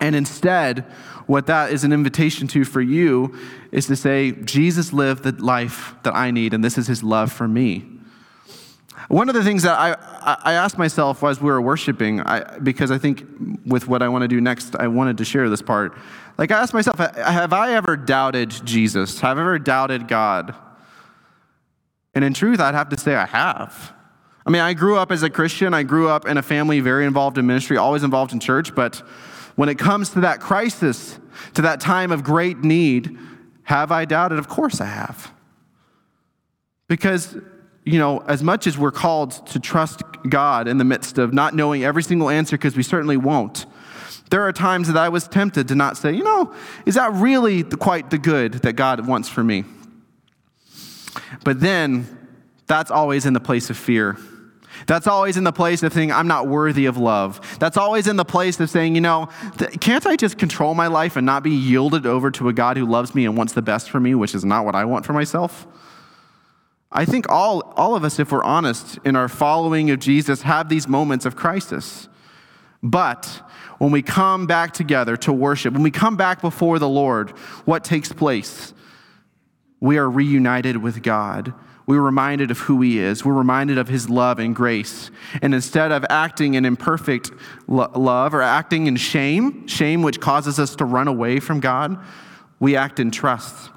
And 0.00 0.16
instead, 0.16 0.80
what 1.26 1.46
that 1.46 1.72
is 1.72 1.84
an 1.84 1.92
invitation 1.92 2.48
to 2.48 2.64
for 2.64 2.80
you 2.80 3.34
is 3.70 3.86
to 3.86 3.96
say, 3.96 4.32
Jesus 4.32 4.92
lived 4.92 5.22
the 5.22 5.32
life 5.32 5.94
that 6.02 6.14
I 6.14 6.30
need, 6.30 6.52
and 6.52 6.64
this 6.64 6.76
is 6.76 6.86
his 6.86 7.02
love 7.02 7.32
for 7.32 7.46
me. 7.46 7.84
One 9.08 9.28
of 9.28 9.34
the 9.34 9.44
things 9.44 9.62
that 9.64 9.78
I, 9.78 9.96
I 10.42 10.54
asked 10.54 10.78
myself 10.78 11.22
as 11.22 11.40
we 11.40 11.46
were 11.46 11.60
worshiping, 11.60 12.20
I, 12.20 12.58
because 12.58 12.90
I 12.90 12.98
think 12.98 13.24
with 13.66 13.86
what 13.86 14.02
I 14.02 14.08
want 14.08 14.22
to 14.22 14.28
do 14.28 14.40
next, 14.40 14.76
I 14.76 14.88
wanted 14.88 15.18
to 15.18 15.24
share 15.24 15.50
this 15.50 15.62
part. 15.62 15.96
Like, 16.38 16.50
I 16.50 16.60
asked 16.60 16.74
myself, 16.74 16.98
have 16.98 17.52
I 17.52 17.74
ever 17.74 17.96
doubted 17.96 18.50
Jesus? 18.64 19.20
Have 19.20 19.38
I 19.38 19.40
ever 19.42 19.58
doubted 19.58 20.08
God? 20.08 20.54
And 22.14 22.24
in 22.24 22.32
truth, 22.34 22.60
I'd 22.60 22.74
have 22.74 22.88
to 22.90 22.98
say 22.98 23.14
I 23.14 23.26
have. 23.26 23.92
I 24.46 24.50
mean, 24.50 24.62
I 24.62 24.74
grew 24.74 24.96
up 24.96 25.10
as 25.10 25.22
a 25.22 25.30
Christian. 25.30 25.74
I 25.74 25.82
grew 25.82 26.08
up 26.08 26.26
in 26.26 26.36
a 26.36 26.42
family 26.42 26.80
very 26.80 27.06
involved 27.06 27.38
in 27.38 27.46
ministry, 27.46 27.76
always 27.76 28.02
involved 28.02 28.32
in 28.32 28.40
church. 28.40 28.74
But 28.74 28.96
when 29.56 29.68
it 29.68 29.78
comes 29.78 30.10
to 30.10 30.20
that 30.20 30.40
crisis, 30.40 31.18
to 31.54 31.62
that 31.62 31.80
time 31.80 32.12
of 32.12 32.22
great 32.22 32.58
need, 32.58 33.18
have 33.64 33.90
I 33.90 34.04
doubted? 34.04 34.38
Of 34.38 34.48
course 34.48 34.80
I 34.80 34.86
have. 34.86 35.32
Because 36.88 37.36
you 37.84 37.98
know, 37.98 38.20
as 38.20 38.42
much 38.42 38.66
as 38.66 38.78
we're 38.78 38.90
called 38.90 39.46
to 39.48 39.60
trust 39.60 40.02
God 40.28 40.68
in 40.68 40.78
the 40.78 40.84
midst 40.84 41.18
of 41.18 41.34
not 41.34 41.54
knowing 41.54 41.84
every 41.84 42.02
single 42.02 42.30
answer, 42.30 42.56
because 42.56 42.76
we 42.76 42.82
certainly 42.82 43.16
won't, 43.16 43.66
there 44.30 44.42
are 44.42 44.52
times 44.52 44.88
that 44.88 44.96
I 44.96 45.10
was 45.10 45.28
tempted 45.28 45.68
to 45.68 45.74
not 45.74 45.96
say, 45.96 46.12
you 46.12 46.24
know, 46.24 46.52
is 46.86 46.94
that 46.94 47.12
really 47.12 47.62
the, 47.62 47.76
quite 47.76 48.10
the 48.10 48.18
good 48.18 48.54
that 48.54 48.72
God 48.72 49.06
wants 49.06 49.28
for 49.28 49.44
me? 49.44 49.64
But 51.44 51.60
then, 51.60 52.06
that's 52.66 52.90
always 52.90 53.26
in 53.26 53.34
the 53.34 53.40
place 53.40 53.68
of 53.68 53.76
fear. 53.76 54.16
That's 54.86 55.06
always 55.06 55.36
in 55.36 55.44
the 55.44 55.52
place 55.52 55.82
of 55.82 55.92
saying, 55.92 56.10
I'm 56.10 56.26
not 56.26 56.48
worthy 56.48 56.86
of 56.86 56.96
love. 56.96 57.58
That's 57.60 57.76
always 57.76 58.08
in 58.08 58.16
the 58.16 58.24
place 58.24 58.58
of 58.58 58.68
saying, 58.68 58.94
you 58.94 59.00
know, 59.00 59.28
th- 59.58 59.78
can't 59.80 60.04
I 60.06 60.16
just 60.16 60.38
control 60.38 60.74
my 60.74 60.88
life 60.88 61.16
and 61.16 61.24
not 61.24 61.42
be 61.42 61.50
yielded 61.50 62.06
over 62.06 62.30
to 62.32 62.48
a 62.48 62.52
God 62.52 62.76
who 62.76 62.86
loves 62.86 63.14
me 63.14 63.24
and 63.24 63.36
wants 63.36 63.52
the 63.52 63.62
best 63.62 63.90
for 63.90 64.00
me, 64.00 64.14
which 64.14 64.34
is 64.34 64.44
not 64.44 64.64
what 64.64 64.74
I 64.74 64.84
want 64.84 65.06
for 65.06 65.12
myself? 65.12 65.66
I 66.94 67.04
think 67.04 67.28
all, 67.28 67.72
all 67.76 67.96
of 67.96 68.04
us, 68.04 68.20
if 68.20 68.30
we're 68.30 68.44
honest, 68.44 68.98
in 69.04 69.16
our 69.16 69.28
following 69.28 69.90
of 69.90 69.98
Jesus, 69.98 70.42
have 70.42 70.68
these 70.68 70.86
moments 70.86 71.26
of 71.26 71.34
crisis. 71.34 72.08
But 72.84 73.42
when 73.78 73.90
we 73.90 74.00
come 74.00 74.46
back 74.46 74.72
together 74.72 75.16
to 75.18 75.32
worship, 75.32 75.74
when 75.74 75.82
we 75.82 75.90
come 75.90 76.16
back 76.16 76.40
before 76.40 76.78
the 76.78 76.88
Lord, 76.88 77.30
what 77.64 77.82
takes 77.82 78.12
place? 78.12 78.72
We 79.80 79.98
are 79.98 80.08
reunited 80.08 80.76
with 80.76 81.02
God. 81.02 81.52
We're 81.86 82.00
reminded 82.00 82.50
of 82.50 82.58
who 82.60 82.80
He 82.80 82.98
is. 82.98 83.24
We're 83.24 83.34
reminded 83.34 83.76
of 83.76 83.88
His 83.88 84.08
love 84.08 84.38
and 84.38 84.54
grace. 84.54 85.10
And 85.42 85.52
instead 85.52 85.92
of 85.92 86.04
acting 86.08 86.54
in 86.54 86.64
imperfect 86.64 87.32
lo- 87.66 87.90
love 87.94 88.34
or 88.34 88.40
acting 88.40 88.86
in 88.86 88.96
shame, 88.96 89.66
shame 89.66 90.02
which 90.02 90.20
causes 90.20 90.58
us 90.58 90.76
to 90.76 90.84
run 90.84 91.08
away 91.08 91.40
from 91.40 91.60
God, 91.60 91.98
we 92.60 92.76
act 92.76 93.00
in 93.00 93.10
trust. 93.10 93.70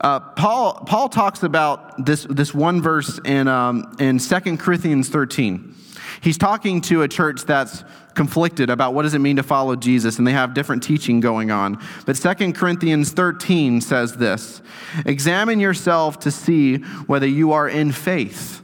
Uh, 0.00 0.20
Paul, 0.20 0.84
Paul 0.86 1.08
talks 1.08 1.42
about 1.42 2.04
this, 2.04 2.24
this 2.30 2.54
one 2.54 2.80
verse 2.80 3.18
in, 3.24 3.48
um, 3.48 3.96
in 3.98 4.18
2 4.18 4.56
Corinthians 4.56 5.08
13. 5.08 5.74
He's 6.20 6.38
talking 6.38 6.80
to 6.82 7.02
a 7.02 7.08
church 7.08 7.44
that's 7.44 7.84
conflicted 8.14 8.70
about 8.70 8.94
what 8.94 9.02
does 9.02 9.14
it 9.14 9.20
mean 9.20 9.36
to 9.36 9.42
follow 9.42 9.76
Jesus, 9.76 10.18
and 10.18 10.26
they 10.26 10.32
have 10.32 10.54
different 10.54 10.82
teaching 10.82 11.20
going 11.20 11.50
on. 11.50 11.82
But 12.06 12.14
2 12.14 12.52
Corinthians 12.52 13.12
13 13.12 13.80
says 13.80 14.16
this 14.16 14.62
Examine 15.04 15.60
yourself 15.60 16.18
to 16.20 16.30
see 16.30 16.76
whether 17.06 17.26
you 17.26 17.52
are 17.52 17.68
in 17.68 17.92
faith. 17.92 18.62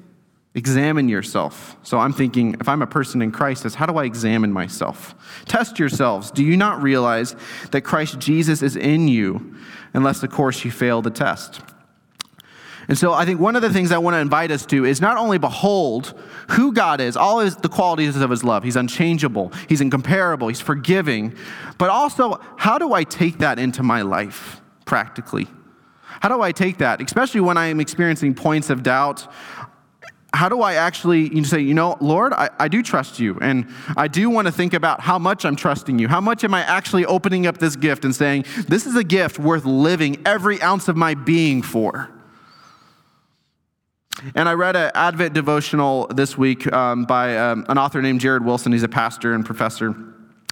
Examine 0.56 1.08
yourself. 1.08 1.76
So 1.82 1.98
I'm 1.98 2.12
thinking, 2.12 2.56
if 2.60 2.68
I'm 2.68 2.80
a 2.80 2.86
person 2.86 3.22
in 3.22 3.32
Christ, 3.32 3.74
how 3.74 3.86
do 3.86 3.96
I 3.96 4.04
examine 4.04 4.52
myself? 4.52 5.14
Test 5.46 5.80
yourselves. 5.80 6.30
Do 6.30 6.44
you 6.44 6.56
not 6.56 6.80
realize 6.80 7.34
that 7.72 7.80
Christ 7.80 8.20
Jesus 8.20 8.62
is 8.62 8.76
in 8.76 9.08
you? 9.08 9.54
unless, 9.94 10.22
of 10.22 10.30
course, 10.30 10.64
you 10.64 10.70
fail 10.70 11.00
the 11.00 11.10
test. 11.10 11.60
And 12.86 12.98
so 12.98 13.14
I 13.14 13.24
think 13.24 13.40
one 13.40 13.56
of 13.56 13.62
the 13.62 13.72
things 13.72 13.92
I 13.92 13.98
want 13.98 14.14
to 14.14 14.18
invite 14.18 14.50
us 14.50 14.66
to 14.66 14.84
is 14.84 15.00
not 15.00 15.16
only 15.16 15.38
behold 15.38 16.12
who 16.50 16.72
God 16.72 17.00
is, 17.00 17.16
all 17.16 17.38
his, 17.38 17.56
the 17.56 17.70
qualities 17.70 18.16
of 18.16 18.28
his 18.28 18.44
love. 18.44 18.62
He's 18.62 18.76
unchangeable, 18.76 19.52
he's 19.68 19.80
incomparable, 19.80 20.48
he's 20.48 20.60
forgiving. 20.60 21.34
But 21.78 21.88
also, 21.88 22.40
how 22.56 22.76
do 22.76 22.92
I 22.92 23.04
take 23.04 23.38
that 23.38 23.58
into 23.58 23.82
my 23.82 24.02
life 24.02 24.60
practically? 24.84 25.46
How 26.20 26.28
do 26.28 26.42
I 26.42 26.52
take 26.52 26.78
that, 26.78 27.00
especially 27.00 27.40
when 27.40 27.56
I 27.56 27.66
am 27.66 27.80
experiencing 27.80 28.34
points 28.34 28.68
of 28.68 28.82
doubt 28.82 29.26
how 30.34 30.48
do 30.48 30.62
I 30.62 30.74
actually 30.74 31.34
you 31.34 31.44
say, 31.44 31.60
you 31.60 31.74
know, 31.74 31.96
Lord, 32.00 32.32
I, 32.32 32.50
I 32.58 32.68
do 32.68 32.82
trust 32.82 33.20
you. 33.20 33.38
And 33.40 33.66
I 33.96 34.08
do 34.08 34.28
want 34.28 34.46
to 34.46 34.52
think 34.52 34.74
about 34.74 35.00
how 35.00 35.18
much 35.18 35.44
I'm 35.44 35.56
trusting 35.56 35.98
you. 35.98 36.08
How 36.08 36.20
much 36.20 36.44
am 36.44 36.54
I 36.54 36.62
actually 36.62 37.06
opening 37.06 37.46
up 37.46 37.58
this 37.58 37.76
gift 37.76 38.04
and 38.04 38.14
saying, 38.14 38.44
this 38.68 38.86
is 38.86 38.96
a 38.96 39.04
gift 39.04 39.38
worth 39.38 39.64
living 39.64 40.20
every 40.26 40.60
ounce 40.60 40.88
of 40.88 40.96
my 40.96 41.14
being 41.14 41.62
for? 41.62 42.10
And 44.34 44.48
I 44.48 44.54
read 44.54 44.76
an 44.76 44.90
Advent 44.94 45.34
devotional 45.34 46.06
this 46.06 46.38
week 46.38 46.72
um, 46.72 47.04
by 47.04 47.36
um, 47.36 47.66
an 47.68 47.78
author 47.78 48.00
named 48.00 48.20
Jared 48.20 48.44
Wilson. 48.44 48.72
He's 48.72 48.82
a 48.82 48.88
pastor 48.88 49.34
and 49.34 49.44
professor. 49.44 49.94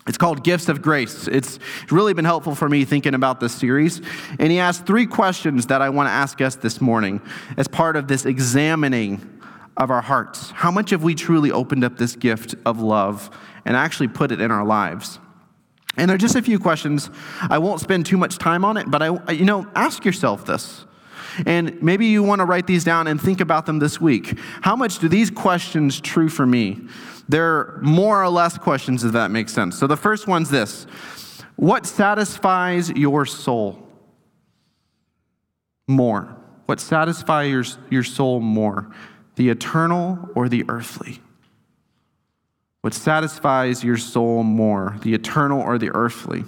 It's 0.06 0.18
called 0.18 0.42
Gifts 0.42 0.68
of 0.68 0.82
Grace. 0.82 1.28
It's 1.28 1.60
really 1.90 2.12
been 2.12 2.24
helpful 2.24 2.56
for 2.56 2.68
me 2.68 2.84
thinking 2.84 3.14
about 3.14 3.38
this 3.38 3.54
series. 3.54 4.02
And 4.38 4.50
he 4.50 4.58
asked 4.58 4.84
three 4.84 5.06
questions 5.06 5.66
that 5.66 5.80
I 5.80 5.90
want 5.90 6.08
to 6.08 6.10
ask 6.10 6.40
us 6.40 6.56
this 6.56 6.80
morning 6.80 7.20
as 7.56 7.68
part 7.68 7.96
of 7.96 8.08
this 8.08 8.26
examining 8.26 9.41
of 9.76 9.90
our 9.90 10.02
hearts. 10.02 10.50
How 10.50 10.70
much 10.70 10.90
have 10.90 11.02
we 11.02 11.14
truly 11.14 11.50
opened 11.50 11.84
up 11.84 11.96
this 11.98 12.16
gift 12.16 12.54
of 12.64 12.80
love 12.80 13.30
and 13.64 13.76
actually 13.76 14.08
put 14.08 14.32
it 14.32 14.40
in 14.40 14.50
our 14.50 14.64
lives? 14.64 15.18
And 15.96 16.08
there 16.08 16.14
are 16.14 16.18
just 16.18 16.36
a 16.36 16.42
few 16.42 16.58
questions. 16.58 17.10
I 17.40 17.58
won't 17.58 17.80
spend 17.80 18.06
too 18.06 18.16
much 18.16 18.38
time 18.38 18.64
on 18.64 18.76
it, 18.76 18.90
but 18.90 19.02
I, 19.02 19.32
you 19.32 19.44
know, 19.44 19.66
ask 19.74 20.04
yourself 20.04 20.46
this. 20.46 20.84
And 21.46 21.82
maybe 21.82 22.06
you 22.06 22.22
want 22.22 22.40
to 22.40 22.44
write 22.44 22.66
these 22.66 22.84
down 22.84 23.06
and 23.06 23.20
think 23.20 23.40
about 23.40 23.66
them 23.66 23.78
this 23.78 24.00
week. 24.00 24.38
How 24.60 24.76
much 24.76 24.98
do 24.98 25.08
these 25.08 25.30
questions 25.30 26.00
true 26.00 26.28
for 26.28 26.46
me? 26.46 26.80
They're 27.28 27.78
more 27.82 28.22
or 28.22 28.28
less 28.28 28.58
questions, 28.58 29.04
if 29.04 29.12
that 29.12 29.30
makes 29.30 29.52
sense. 29.52 29.78
So 29.78 29.86
the 29.86 29.96
first 29.96 30.26
one's 30.26 30.50
this 30.50 30.86
What 31.56 31.86
satisfies 31.86 32.90
your 32.90 33.24
soul? 33.26 33.82
more? 35.88 36.36
What 36.66 36.80
satisfies 36.80 37.50
your, 37.50 37.64
your 37.90 38.04
soul 38.04 38.40
more? 38.40 38.90
The 39.42 39.50
eternal 39.50 40.28
or 40.36 40.48
the 40.48 40.64
earthly? 40.68 41.20
What 42.82 42.94
satisfies 42.94 43.82
your 43.82 43.96
soul 43.96 44.44
more? 44.44 44.96
The 45.02 45.14
eternal 45.14 45.60
or 45.60 45.78
the 45.78 45.90
earthly? 45.90 46.44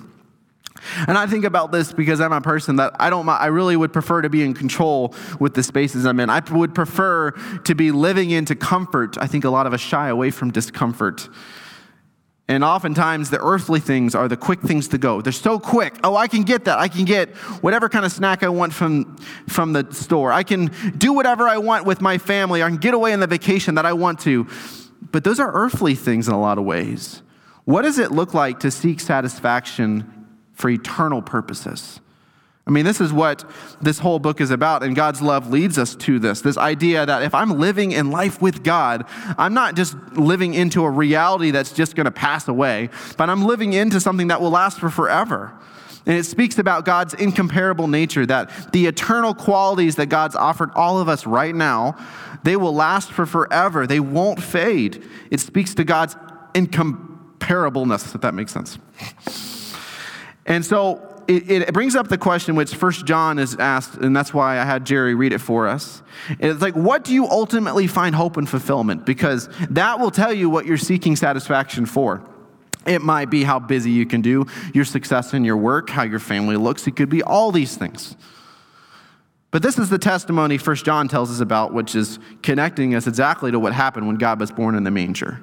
And 1.09 1.19
I 1.19 1.27
think 1.27 1.45
about 1.45 1.73
this 1.73 1.93
because 1.93 2.21
I'm 2.21 2.33
a 2.33 2.41
person 2.41 2.77
that 2.77 2.95
I 3.01 3.11
don't, 3.11 3.29
I 3.29 3.47
really 3.47 3.75
would 3.75 3.93
prefer 3.93 4.23
to 4.23 4.31
be 4.31 4.45
in 4.45 4.55
control 4.55 5.13
with 5.41 5.55
the 5.55 5.65
spaces 5.65 6.07
I'm 6.07 6.21
in. 6.21 6.31
I 6.31 6.41
would 6.53 6.73
prefer 6.73 7.33
to 7.65 7.75
be 7.75 7.91
living 7.91 8.31
into 8.31 8.55
comfort. 8.55 9.19
I 9.19 9.27
think 9.27 9.45
a 9.45 9.51
lot 9.51 9.67
of 9.67 9.73
us 9.73 9.81
shy 9.81 10.07
away 10.07 10.31
from 10.31 10.53
discomfort. 10.53 11.29
And 12.47 12.63
oftentimes, 12.63 13.31
the 13.31 13.41
earthly 13.43 13.81
things 13.81 14.15
are 14.15 14.29
the 14.29 14.37
quick 14.37 14.61
things 14.61 14.89
to 14.89 14.99
go. 14.99 15.23
They're 15.23 15.33
so 15.33 15.59
quick. 15.59 15.97
Oh, 16.05 16.15
I 16.15 16.29
can 16.29 16.43
get 16.43 16.67
that. 16.67 16.79
I 16.79 16.89
can 16.89 17.07
get 17.07 17.31
whatever 17.63 17.89
kind 17.89 18.05
of 18.05 18.13
snack 18.13 18.43
I 18.43 18.51
want 18.51 18.75
from, 18.75 19.17
from 19.49 19.73
the 19.73 19.91
store. 19.93 20.31
I 20.31 20.43
can 20.43 20.71
do 20.99 21.15
whatever 21.15 21.49
I 21.49 21.57
want 21.57 21.87
with 21.87 22.03
my 22.03 22.19
family. 22.19 22.63
I 22.63 22.69
can 22.69 22.77
get 22.77 22.93
away 22.93 23.15
on 23.15 23.21
the 23.21 23.27
vacation 23.27 23.77
that 23.77 23.87
I 23.87 23.95
want 23.95 24.21
to. 24.21 24.47
But 25.11 25.25
those 25.25 25.41
are 25.41 25.51
earthly 25.53 25.95
things 25.95 26.29
in 26.29 26.35
a 26.35 26.41
lot 26.41 26.59
of 26.59 26.65
ways. 26.65 27.23
What 27.65 27.83
does 27.83 27.99
it 27.99 28.13
look 28.13 28.35
like 28.35 28.61
to 28.61 28.71
seek 28.71 29.01
satisfaction 29.01 30.27
for 30.53 30.69
eternal 30.69 31.23
purposes? 31.23 31.99
I 32.67 32.71
mean, 32.71 32.87
this 32.87 32.99
is 32.99 33.13
what 33.13 33.45
this 33.83 33.99
whole 33.99 34.19
book 34.19 34.41
is 34.41 34.51
about, 34.51 34.83
and 34.83 34.97
God's 34.97 35.21
love 35.21 35.51
leads 35.51 35.77
us 35.77 35.95
to 35.97 36.19
this 36.19 36.41
this 36.41 36.57
idea 36.57 37.05
that 37.05 37.23
if 37.23 37.35
I'm 37.35 37.59
living 37.59 37.93
in 37.93 38.11
life 38.11 38.41
with 38.41 38.65
God, 38.65 39.05
I'm 39.37 39.53
not 39.53 39.77
just 39.77 39.97
living 40.13 40.55
into 40.55 40.83
a 40.85 40.91
reality 40.91 41.51
that's 41.51 41.73
just 41.73 41.95
going 41.95 42.07
to 42.07 42.11
pass 42.11 42.49
away, 42.49 42.89
but 43.19 43.29
I'm 43.29 43.45
living 43.45 43.75
into 43.75 44.01
something 44.01 44.29
that 44.29 44.41
will 44.41 44.51
last 44.51 44.81
for 44.81 44.89
forever. 44.89 45.53
And 46.07 46.17
it 46.17 46.25
speaks 46.25 46.59
about 46.59 46.85
God's 46.85 47.15
incomparable 47.15 47.87
nature, 47.87 48.27
that 48.27 48.73
the 48.73 48.87
eternal 48.87 49.35
qualities 49.35 49.97
that 49.97 50.07
God's 50.07 50.37
offered 50.37 50.71
all 50.75 50.99
of 50.99 51.09
us 51.09 51.27
right 51.27 51.55
now, 51.55 51.97
they 52.45 52.57
will 52.57 52.75
last 52.75 53.11
for 53.11 53.25
forever. 53.25 53.87
They 53.87 54.01
won't 54.01 54.43
fade. 54.43 55.03
It 55.31 55.41
speaks 55.41 55.75
to 55.75 55.85
God's 55.85 56.17
incomparableness, 56.55 58.15
if 58.15 58.21
that 58.21 58.35
makes 58.35 58.53
sense. 58.53 58.79
And 60.45 60.65
so 60.65 61.14
it, 61.29 61.63
it, 61.63 61.75
brings 61.75 61.95
up 61.97 62.09
the 62.09 62.19
question 62.19 62.55
which 62.55 62.75
First 62.75 63.07
John 63.07 63.39
is 63.39 63.57
asked, 63.57 63.97
and 63.97 64.15
that's 64.15 64.33
why 64.33 64.59
I 64.59 64.65
had 64.65 64.85
Jerry 64.85 65.15
read 65.15 65.33
it 65.33 65.41
for 65.41 65.69
us. 65.69 66.03
It's 66.39 66.63
like, 66.63 66.75
what 66.75 67.05
do 67.05 67.13
you 67.13 67.27
ultimately 67.27 67.87
find 67.87 68.15
hope 68.15 68.37
and 68.37 68.49
fulfillment? 68.49 69.05
Because 69.07 69.49
that 69.71 70.01
will 70.01 70.11
tell 70.11 70.33
you 70.33 70.51
what 70.51 70.67
you're 70.67 70.77
seeking 70.77 71.17
satisfaction 71.17 71.87
for. 71.87 72.23
It 72.87 73.03
might 73.03 73.31
be 73.31 73.45
how 73.45 73.59
busy 73.59 73.91
you 73.91 74.07
can 74.07 74.21
do, 74.21 74.47
your 74.75 74.85
success 74.85 75.33
in 75.33 75.45
your 75.45 75.57
work, 75.57 75.91
how 75.91 76.03
your 76.03 76.19
family 76.19 76.57
looks. 76.57 76.87
It 76.87 76.97
could 76.97 77.09
be 77.09 77.23
all 77.23 77.51
these 77.51 77.77
things. 77.77 78.17
But 79.51 79.63
this 79.63 79.79
is 79.79 79.89
the 79.89 79.99
testimony 79.99 80.59
First 80.59 80.85
John 80.85 81.09
tells 81.09 81.31
us 81.31 81.41
about, 81.41 81.73
which 81.73 81.95
is 81.95 82.19
connecting 82.43 82.95
us 82.95 83.07
exactly 83.07 83.51
to 83.53 83.59
what 83.59 83.73
happened 83.73 84.07
when 84.07 84.17
God 84.17 84.41
was 84.41 84.51
born 84.51 84.75
in 84.75 84.85
the 84.85 84.91
manger. 84.91 85.41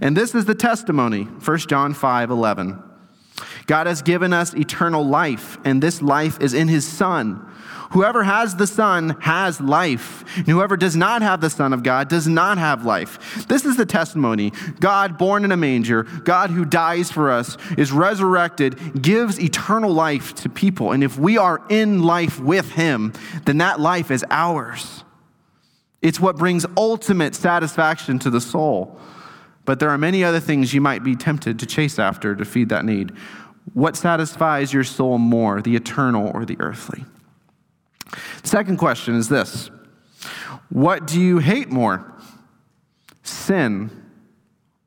And 0.00 0.16
this 0.16 0.34
is 0.34 0.44
the 0.44 0.54
testimony, 0.54 1.24
1 1.24 1.58
John 1.60 1.94
5 1.94 2.30
11. 2.30 2.89
God 3.66 3.86
has 3.86 4.02
given 4.02 4.32
us 4.32 4.54
eternal 4.54 5.04
life, 5.04 5.58
and 5.64 5.82
this 5.82 6.02
life 6.02 6.40
is 6.40 6.54
in 6.54 6.68
his 6.68 6.86
Son. 6.86 7.46
Whoever 7.90 8.22
has 8.22 8.54
the 8.54 8.68
Son 8.68 9.16
has 9.20 9.60
life. 9.60 10.24
And 10.36 10.46
whoever 10.46 10.76
does 10.76 10.94
not 10.94 11.22
have 11.22 11.40
the 11.40 11.50
Son 11.50 11.72
of 11.72 11.82
God 11.82 12.08
does 12.08 12.28
not 12.28 12.56
have 12.56 12.84
life. 12.84 13.46
This 13.48 13.64
is 13.64 13.76
the 13.76 13.86
testimony. 13.86 14.52
God, 14.78 15.18
born 15.18 15.44
in 15.44 15.50
a 15.50 15.56
manger, 15.56 16.04
God 16.04 16.50
who 16.50 16.64
dies 16.64 17.10
for 17.10 17.30
us, 17.30 17.56
is 17.76 17.90
resurrected, 17.90 19.02
gives 19.02 19.40
eternal 19.40 19.92
life 19.92 20.34
to 20.36 20.48
people. 20.48 20.92
And 20.92 21.02
if 21.02 21.18
we 21.18 21.36
are 21.36 21.62
in 21.68 22.02
life 22.02 22.38
with 22.38 22.72
Him, 22.72 23.12
then 23.44 23.58
that 23.58 23.80
life 23.80 24.12
is 24.12 24.24
ours. 24.30 25.02
It's 26.00 26.20
what 26.20 26.36
brings 26.36 26.64
ultimate 26.76 27.34
satisfaction 27.34 28.20
to 28.20 28.30
the 28.30 28.40
soul. 28.40 28.98
But 29.64 29.78
there 29.78 29.90
are 29.90 29.98
many 29.98 30.24
other 30.24 30.40
things 30.40 30.72
you 30.72 30.80
might 30.80 31.04
be 31.04 31.14
tempted 31.14 31.58
to 31.58 31.66
chase 31.66 31.98
after 31.98 32.34
to 32.34 32.44
feed 32.44 32.70
that 32.70 32.84
need. 32.84 33.12
What 33.74 33.96
satisfies 33.96 34.72
your 34.72 34.84
soul 34.84 35.18
more, 35.18 35.62
the 35.62 35.76
eternal 35.76 36.30
or 36.34 36.44
the 36.44 36.56
earthly? 36.60 37.04
Second 38.42 38.78
question 38.78 39.14
is 39.14 39.28
this 39.28 39.70
What 40.68 41.06
do 41.06 41.20
you 41.20 41.38
hate 41.38 41.70
more, 41.70 42.12
sin 43.22 43.90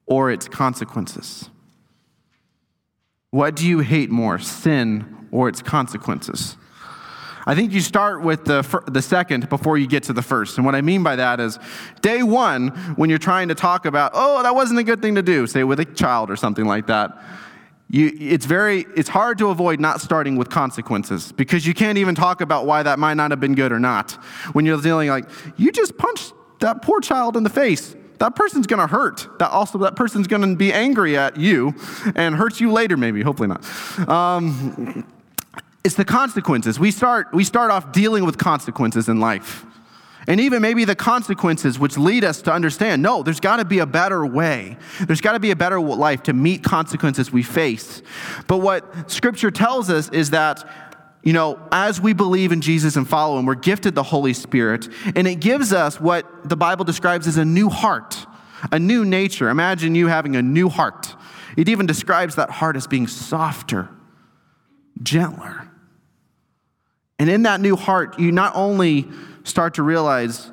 or 0.06 0.32
its 0.32 0.48
consequences? 0.48 1.50
What 3.32 3.56
do 3.56 3.68
you 3.68 3.80
hate 3.80 4.12
more, 4.12 4.38
sin 4.38 5.28
or 5.32 5.50
its 5.50 5.62
consequences? 5.62 6.56
I 7.46 7.56
think 7.56 7.74
you 7.74 7.82
start 7.82 8.24
with 8.24 8.46
the, 8.46 8.84
the 8.88 9.02
second 9.02 9.50
before 9.50 9.78
you 9.78 9.88
get 9.88 10.04
to 10.04 10.14
the 10.14 10.22
first. 10.22 10.58
And 10.58 10.66
what 10.66 10.76
I 10.76 10.82
mean 10.82 11.04
by 11.04 11.18
that 11.18 11.40
is 11.40 11.60
day 12.02 12.24
one, 12.24 12.70
when 12.96 13.10
you're 13.10 13.20
trying 13.20 13.50
to 13.50 13.56
talk 13.56 13.86
about, 13.86 14.12
oh, 14.14 14.44
that 14.44 14.56
wasn't 14.56 14.80
a 14.80 14.84
good 14.84 15.02
thing 15.02 15.16
to 15.16 15.22
do, 15.22 15.46
say 15.48 15.64
with 15.64 15.80
a 15.80 15.86
child 15.86 16.30
or 16.30 16.38
something 16.38 16.66
like 16.66 16.88
that, 16.88 17.22
you, 17.94 18.12
it's 18.20 18.48
very 18.48 18.88
it's 18.96 19.08
hard 19.08 19.38
to 19.38 19.50
avoid 19.50 19.80
not 19.80 20.02
starting 20.02 20.36
with 20.36 20.50
consequences 20.50 21.32
because 21.32 21.68
you 21.68 21.76
can't 21.76 22.00
even 22.00 22.16
talk 22.16 22.42
about 22.42 22.66
why 22.66 22.82
that 22.82 22.98
might 22.98 23.14
not 23.14 23.30
have 23.30 23.40
been 23.40 23.54
good 23.54 23.72
or 23.72 23.80
not 23.80 24.14
when 24.54 24.66
you're 24.66 24.82
dealing 24.82 25.10
like 25.10 25.26
you 25.58 25.72
just 25.72 25.96
punched 25.96 26.34
that 26.60 26.82
poor 26.82 27.02
child 27.02 27.38
in 27.38 27.44
the 27.44 27.52
face. 27.52 27.96
That 28.18 28.36
person's 28.36 28.66
going 28.66 28.80
to 28.80 28.88
hurt. 28.88 29.28
That 29.38 29.52
also 29.52 29.78
that 29.80 29.96
person's 29.96 30.26
going 30.26 30.42
to 30.42 30.56
be 30.56 30.74
angry 30.74 31.16
at 31.16 31.38
you 31.38 31.76
and 32.16 32.34
hurt 32.34 32.60
you 32.60 32.72
later 32.72 32.98
maybe 32.98 33.22
hopefully 33.22 33.50
not. 33.50 34.10
Um, 34.10 35.06
it's 35.84 35.94
the 35.94 36.06
consequences. 36.06 36.80
We 36.80 36.90
start 36.90 37.28
we 37.32 37.44
start 37.44 37.70
off 37.70 37.92
dealing 37.92 38.26
with 38.26 38.40
consequences 38.40 39.08
in 39.08 39.20
life 39.20 39.68
and 40.28 40.40
even 40.40 40.62
maybe 40.62 40.86
the 40.86 40.96
consequences 40.96 41.78
which 41.78 41.98
lead 41.98 42.24
us 42.24 42.42
to 42.44 42.54
understand 42.54 43.02
no, 43.02 43.24
there's 43.24 43.40
got 43.40 43.58
to 43.58 43.66
be 43.66 43.80
a 43.80 43.86
better 43.86 44.26
way. 44.26 44.78
There's 45.02 45.22
got 45.22 45.34
to 45.34 45.40
be 45.40 45.52
a 45.52 45.56
better 45.56 45.80
life 45.80 46.24
to 46.24 46.34
meet 46.34 46.64
consequences 46.64 47.32
we 47.32 47.44
face. 47.44 48.02
But 48.48 48.60
what 48.60 49.12
scripture 49.12 49.52
tells 49.52 49.90
us 49.90 50.10
is 50.10 50.30
that, 50.30 50.64
you 51.24 51.34
know, 51.34 51.60
as 51.72 52.00
we 52.00 52.14
believe 52.14 52.52
in 52.52 52.62
Jesus 52.62 52.96
and 52.96 53.08
follow 53.08 53.38
him, 53.40 53.46
we're 53.46 53.56
gifted 53.56 53.96
the 53.96 54.04
Holy 54.04 54.34
Spirit, 54.34 54.90
and 55.16 55.28
it 55.28 55.40
gives 55.40 55.74
us 55.74 56.00
what 56.00 56.48
the 56.48 56.58
Bible 56.58 56.86
describes 56.86 57.28
as 57.28 57.38
a 57.38 57.46
new 57.46 57.70
heart, 57.70 58.26
a 58.72 58.80
new 58.80 59.06
nature. 59.06 59.50
Imagine 59.50 59.96
you 59.96 60.08
having 60.08 60.36
a 60.36 60.42
new 60.42 60.70
heart. 60.70 61.16
It 61.58 61.70
even 61.70 61.86
describes 61.86 62.36
that 62.36 62.50
heart 62.50 62.76
as 62.76 62.88
being 62.88 63.08
softer, 63.08 63.90
gentler. 65.02 65.70
And 67.20 67.30
in 67.30 67.44
that 67.44 67.62
new 67.62 67.76
heart, 67.76 68.20
you 68.20 68.32
not 68.32 68.54
only 68.56 69.08
start 69.44 69.76
to 69.76 69.84
realize 69.84 70.52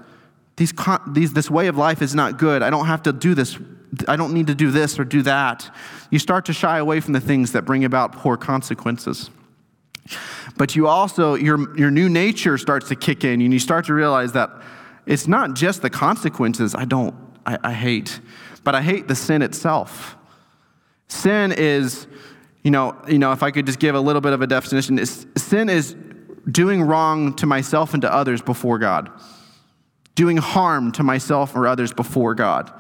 these, 0.57 0.73
these, 1.09 1.33
this 1.33 1.51
way 1.51 1.69
of 1.69 1.77
life 1.77 2.03
is 2.03 2.15
not 2.15 2.39
good. 2.39 2.63
I 2.63 2.71
don't 2.71 2.87
have 2.87 3.03
to 3.05 3.13
do 3.13 3.35
this. 3.35 3.59
I 4.07 4.17
don't 4.17 4.35
need 4.35 4.49
to 4.49 4.55
do 4.55 4.71
this 4.71 4.99
or 4.99 5.05
do 5.05 5.23
that. 5.23 5.75
You 6.11 6.19
start 6.19 6.45
to 6.47 6.53
shy 6.53 6.79
away 6.79 7.01
from 7.01 7.13
the 7.13 7.21
things 7.21 7.53
that 7.53 7.65
bring 7.65 7.85
about 7.85 8.13
poor 8.13 8.37
consequences. 8.37 9.31
But 10.57 10.77
you 10.77 10.87
also, 10.87 11.35
your, 11.35 11.77
your 11.79 11.91
new 11.91 12.09
nature 12.09 12.59
starts 12.59 12.89
to 12.89 12.97
kick 12.97 13.25
in, 13.25 13.41
and 13.41 13.53
you 13.53 13.59
start 13.59 13.87
to 13.87 13.95
realize 13.95 14.33
that 14.33 14.51
it's 15.07 15.27
not 15.27 15.55
just 15.55 15.83
the 15.83 15.91
consequences 15.91 16.75
I 16.75 16.85
don't, 16.85 17.15
I, 17.47 17.59
I 17.63 17.73
hate, 17.73 18.21
but 18.63 18.75
I 18.75 18.83
hate 18.83 19.09
the 19.09 19.15
sin 19.15 19.43
itself. 19.43 20.17
Sin 21.09 21.53
is, 21.53 22.07
you 22.63 22.71
know, 22.71 23.01
you 23.09 23.19
know, 23.19 23.33
if 23.33 23.43
I 23.43 23.51
could 23.51 23.67
just 23.67 23.79
give 23.79 23.95
a 23.95 24.01
little 24.01 24.21
bit 24.21 24.33
of 24.33 24.43
a 24.43 24.47
definition, 24.47 25.05
sin 25.05 25.69
is 25.69 25.97
doing 26.51 26.83
wrong 26.83 27.35
to 27.37 27.47
myself 27.47 27.95
and 27.95 28.03
to 28.03 28.13
others 28.13 28.43
before 28.43 28.79
God, 28.79 29.11
doing 30.15 30.37
harm 30.37 30.93
to 30.93 31.03
myself 31.03 31.55
or 31.55 31.67
others 31.67 31.93
before 31.93 32.35
God. 32.35 32.73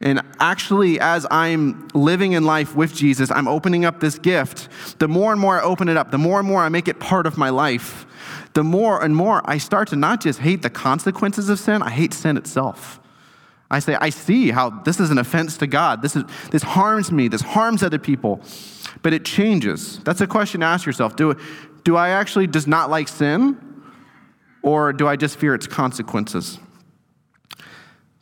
And 0.00 0.20
actually, 0.38 1.00
as 1.00 1.26
I'm 1.30 1.88
living 1.94 2.32
in 2.32 2.44
life 2.44 2.76
with 2.76 2.94
Jesus, 2.94 3.30
I'm 3.30 3.48
opening 3.48 3.84
up 3.84 4.00
this 4.00 4.18
gift. 4.18 4.68
The 4.98 5.08
more 5.08 5.32
and 5.32 5.40
more 5.40 5.58
I 5.58 5.62
open 5.62 5.88
it 5.88 5.96
up, 5.96 6.10
the 6.10 6.18
more 6.18 6.38
and 6.38 6.46
more 6.46 6.62
I 6.62 6.68
make 6.68 6.86
it 6.86 7.00
part 7.00 7.26
of 7.26 7.38
my 7.38 7.48
life, 7.48 8.06
the 8.52 8.62
more 8.62 9.02
and 9.02 9.16
more 9.16 9.42
I 9.44 9.56
start 9.58 9.88
to 9.88 9.96
not 9.96 10.20
just 10.20 10.40
hate 10.40 10.62
the 10.62 10.70
consequences 10.70 11.48
of 11.48 11.58
sin, 11.58 11.82
I 11.82 11.90
hate 11.90 12.12
sin 12.12 12.36
itself. 12.36 13.00
I 13.70 13.80
say, 13.80 13.96
I 14.00 14.10
see 14.10 14.50
how 14.50 14.70
this 14.70 15.00
is 15.00 15.10
an 15.10 15.18
offense 15.18 15.56
to 15.58 15.66
God. 15.66 16.02
This, 16.02 16.14
is, 16.14 16.24
this 16.50 16.62
harms 16.62 17.10
me. 17.10 17.28
This 17.28 17.40
harms 17.40 17.82
other 17.82 17.98
people. 17.98 18.40
But 19.02 19.12
it 19.12 19.24
changes. 19.24 19.98
That's 20.00 20.20
a 20.20 20.26
question 20.26 20.60
to 20.60 20.66
ask 20.66 20.86
yourself. 20.86 21.16
Do, 21.16 21.36
do 21.86 21.94
I 21.94 22.08
actually 22.08 22.48
just 22.48 22.66
not 22.66 22.90
like 22.90 23.06
sin? 23.06 23.56
Or 24.60 24.92
do 24.92 25.06
I 25.06 25.14
just 25.14 25.38
fear 25.38 25.54
its 25.54 25.68
consequences? 25.68 26.58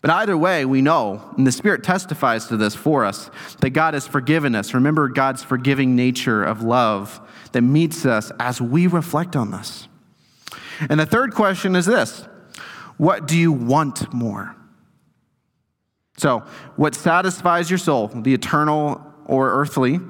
But 0.02 0.10
either 0.10 0.36
way, 0.36 0.66
we 0.66 0.82
know, 0.82 1.32
and 1.38 1.46
the 1.46 1.50
Spirit 1.50 1.82
testifies 1.82 2.46
to 2.48 2.58
this 2.58 2.74
for 2.74 3.06
us, 3.06 3.30
that 3.62 3.70
God 3.70 3.94
has 3.94 4.06
forgiven 4.06 4.54
us. 4.54 4.74
Remember 4.74 5.08
God's 5.08 5.42
forgiving 5.42 5.96
nature 5.96 6.44
of 6.44 6.62
love 6.62 7.26
that 7.52 7.62
meets 7.62 8.04
us 8.04 8.30
as 8.38 8.60
we 8.60 8.86
reflect 8.86 9.34
on 9.34 9.50
this. 9.50 9.88
And 10.90 11.00
the 11.00 11.06
third 11.06 11.32
question 11.32 11.74
is 11.74 11.86
this 11.86 12.28
What 12.98 13.26
do 13.26 13.38
you 13.38 13.50
want 13.50 14.12
more? 14.12 14.54
So, 16.18 16.40
what 16.76 16.94
satisfies 16.94 17.70
your 17.70 17.78
soul, 17.78 18.08
the 18.08 18.34
eternal 18.34 19.00
or 19.24 19.52
earthly? 19.52 20.00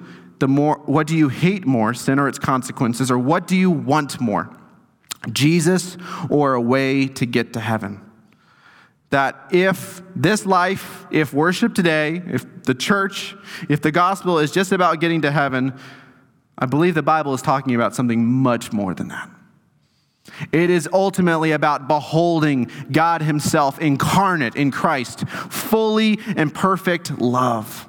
The 0.41 0.49
more 0.49 0.81
what 0.87 1.07
do 1.07 1.17
you 1.17 1.29
hate 1.29 1.67
more 1.67 1.95
sin 1.95 2.19
or 2.19 2.29
its 2.29 2.39
consequences 2.39 3.11
or 3.11 3.19
what 3.19 3.47
do 3.47 3.57
you 3.57 3.71
want 3.71 4.21
more 4.21 4.51
Jesus 5.33 5.97
or 6.31 6.55
a 6.55 6.61
way 6.61 7.07
to 7.07 7.27
get 7.27 7.53
to 7.55 7.61
heaven. 7.61 8.01
That 9.11 9.37
if 9.53 10.03
this 10.17 10.45
life, 10.45 11.07
if 11.11 11.33
worship 11.33 11.75
today, 11.75 12.23
if 12.27 12.65
the 12.65 12.75
church, 12.75 13.37
if 13.69 13.81
the 13.81 13.93
gospel 13.93 14.39
is 14.39 14.51
just 14.51 14.73
about 14.73 15.01
getting 15.01 15.23
to 15.23 15.31
heaven, 15.31 15.79
I 16.59 16.67
believe 16.67 16.95
the 16.95 17.03
Bible 17.03 17.35
is 17.35 17.43
talking 17.43 17.75
about 17.75 17.95
something 17.95 18.25
much 18.25 18.73
more 18.73 18.95
than 18.95 19.09
that. 19.09 19.31
It 20.51 20.71
is 20.71 20.89
ultimately 20.93 21.53
about 21.53 21.87
beholding 21.87 22.71
God 22.91 23.23
Himself 23.23 23.79
incarnate 23.79 24.57
in 24.57 24.71
Christ, 24.71 25.29
fully 25.29 26.19
and 26.37 26.53
perfect 26.53 27.21
love. 27.21 27.89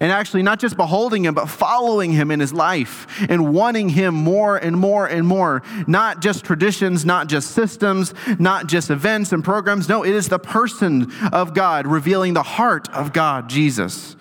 And 0.00 0.10
actually, 0.10 0.42
not 0.42 0.58
just 0.58 0.76
beholding 0.76 1.24
Him, 1.24 1.34
but 1.34 1.46
following 1.46 2.12
Him 2.12 2.30
in 2.30 2.40
His 2.40 2.52
life 2.52 3.06
and 3.28 3.52
wanting 3.54 3.88
Him 3.90 4.14
more 4.14 4.56
and 4.56 4.76
more 4.76 5.06
and 5.06 5.26
more. 5.26 5.62
Not 5.86 6.20
just 6.20 6.44
traditions, 6.44 7.04
not 7.04 7.28
just 7.28 7.52
systems, 7.52 8.14
not 8.38 8.66
just 8.66 8.90
events 8.90 9.32
and 9.32 9.44
programs. 9.44 9.88
No, 9.88 10.04
it 10.04 10.14
is 10.14 10.28
the 10.28 10.38
person 10.38 11.12
of 11.32 11.54
God 11.54 11.86
revealing 11.86 12.34
the 12.34 12.42
heart 12.42 12.88
of 12.90 13.12
God, 13.12 13.48
Jesus. 13.48 14.16